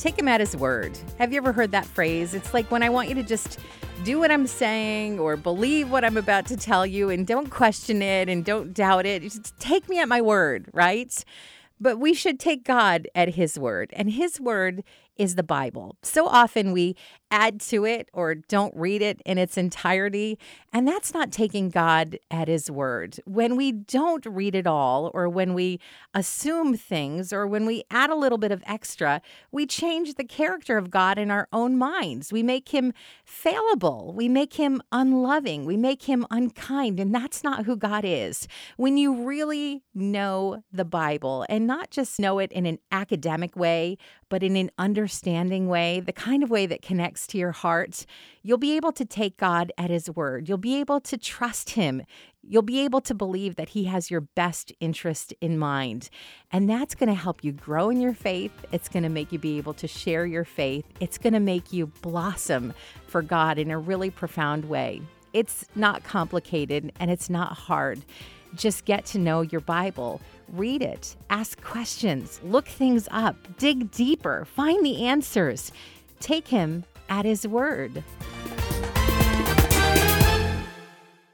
take 0.00 0.18
him 0.18 0.28
at 0.28 0.40
his 0.40 0.56
word. 0.56 0.98
Have 1.18 1.32
you 1.32 1.36
ever 1.36 1.52
heard 1.52 1.72
that 1.72 1.84
phrase? 1.84 2.32
It's 2.32 2.54
like 2.54 2.70
when 2.70 2.82
I 2.82 2.88
want 2.88 3.10
you 3.10 3.14
to 3.16 3.22
just 3.22 3.58
do 4.02 4.18
what 4.18 4.30
I'm 4.30 4.46
saying 4.46 5.18
or 5.18 5.36
believe 5.36 5.90
what 5.90 6.06
I'm 6.06 6.16
about 6.16 6.46
to 6.46 6.56
tell 6.56 6.86
you 6.86 7.10
and 7.10 7.26
don't 7.26 7.50
question 7.50 8.00
it 8.00 8.30
and 8.30 8.42
don't 8.42 8.72
doubt 8.72 9.04
it. 9.04 9.22
Just 9.22 9.58
take 9.58 9.90
me 9.90 10.00
at 10.00 10.08
my 10.08 10.22
word, 10.22 10.70
right? 10.72 11.22
But 11.78 11.98
we 11.98 12.14
should 12.14 12.40
take 12.40 12.64
God 12.64 13.08
at 13.14 13.34
his 13.34 13.58
word. 13.58 13.90
And 13.94 14.10
his 14.10 14.40
word 14.40 14.84
is 15.16 15.34
the 15.34 15.42
Bible. 15.42 15.96
So 16.02 16.26
often 16.26 16.72
we 16.72 16.96
add 17.30 17.60
to 17.60 17.84
it 17.84 18.08
or 18.12 18.34
don't 18.34 18.74
read 18.76 19.02
it 19.02 19.20
in 19.24 19.38
its 19.38 19.56
entirety, 19.56 20.38
and 20.72 20.86
that's 20.86 21.14
not 21.14 21.32
taking 21.32 21.70
God 21.70 22.18
at 22.30 22.48
his 22.48 22.70
word. 22.70 23.20
When 23.24 23.56
we 23.56 23.72
don't 23.72 24.24
read 24.26 24.54
it 24.54 24.66
all, 24.66 25.10
or 25.14 25.28
when 25.28 25.54
we 25.54 25.80
assume 26.14 26.76
things, 26.76 27.32
or 27.32 27.46
when 27.46 27.66
we 27.66 27.84
add 27.90 28.10
a 28.10 28.14
little 28.14 28.38
bit 28.38 28.52
of 28.52 28.62
extra, 28.66 29.20
we 29.50 29.66
change 29.66 30.14
the 30.14 30.24
character 30.24 30.76
of 30.76 30.90
God 30.90 31.18
in 31.18 31.30
our 31.30 31.48
own 31.52 31.76
minds. 31.76 32.32
We 32.32 32.42
make 32.42 32.70
him 32.70 32.92
fallible, 33.24 34.12
we 34.14 34.28
make 34.28 34.54
him 34.54 34.82
unloving, 34.92 35.64
we 35.64 35.76
make 35.76 36.04
him 36.04 36.26
unkind, 36.30 37.00
and 37.00 37.14
that's 37.14 37.42
not 37.44 37.64
who 37.64 37.76
God 37.76 38.04
is. 38.04 38.48
When 38.76 38.96
you 38.96 39.24
really 39.24 39.82
know 39.94 40.62
the 40.72 40.84
Bible 40.84 41.46
and 41.48 41.66
not 41.66 41.90
just 41.90 42.18
know 42.20 42.38
it 42.38 42.52
in 42.52 42.66
an 42.66 42.78
academic 42.92 43.56
way, 43.56 43.98
but 44.28 44.42
in 44.42 44.56
an 44.56 44.70
understanding 44.78 45.68
way, 45.68 46.00
the 46.00 46.12
kind 46.12 46.42
of 46.42 46.50
way 46.50 46.66
that 46.66 46.82
connects 46.82 47.19
to 47.28 47.38
your 47.38 47.52
heart, 47.52 48.06
you'll 48.42 48.58
be 48.58 48.76
able 48.76 48.92
to 48.92 49.04
take 49.04 49.36
God 49.36 49.72
at 49.78 49.90
His 49.90 50.10
word. 50.10 50.48
You'll 50.48 50.58
be 50.58 50.80
able 50.80 51.00
to 51.02 51.16
trust 51.16 51.70
Him. 51.70 52.02
You'll 52.42 52.62
be 52.62 52.80
able 52.80 53.00
to 53.02 53.14
believe 53.14 53.56
that 53.56 53.70
He 53.70 53.84
has 53.84 54.10
your 54.10 54.22
best 54.22 54.72
interest 54.80 55.34
in 55.40 55.58
mind. 55.58 56.10
And 56.50 56.68
that's 56.68 56.94
going 56.94 57.08
to 57.08 57.14
help 57.14 57.44
you 57.44 57.52
grow 57.52 57.90
in 57.90 58.00
your 58.00 58.14
faith. 58.14 58.52
It's 58.72 58.88
going 58.88 59.02
to 59.02 59.08
make 59.08 59.32
you 59.32 59.38
be 59.38 59.58
able 59.58 59.74
to 59.74 59.86
share 59.86 60.26
your 60.26 60.44
faith. 60.44 60.84
It's 61.00 61.18
going 61.18 61.34
to 61.34 61.40
make 61.40 61.72
you 61.72 61.86
blossom 61.86 62.72
for 63.06 63.22
God 63.22 63.58
in 63.58 63.70
a 63.70 63.78
really 63.78 64.10
profound 64.10 64.64
way. 64.66 65.02
It's 65.32 65.66
not 65.74 66.02
complicated 66.02 66.92
and 66.98 67.10
it's 67.10 67.30
not 67.30 67.52
hard. 67.52 68.04
Just 68.54 68.84
get 68.84 69.04
to 69.06 69.18
know 69.18 69.42
your 69.42 69.60
Bible, 69.60 70.20
read 70.48 70.82
it, 70.82 71.16
ask 71.30 71.62
questions, 71.62 72.40
look 72.42 72.66
things 72.66 73.08
up, 73.12 73.36
dig 73.58 73.90
deeper, 73.92 74.44
find 74.44 74.84
the 74.84 75.06
answers. 75.06 75.70
Take 76.18 76.48
him 76.48 76.84
at 77.10 77.26
His 77.26 77.46
Word. 77.46 78.02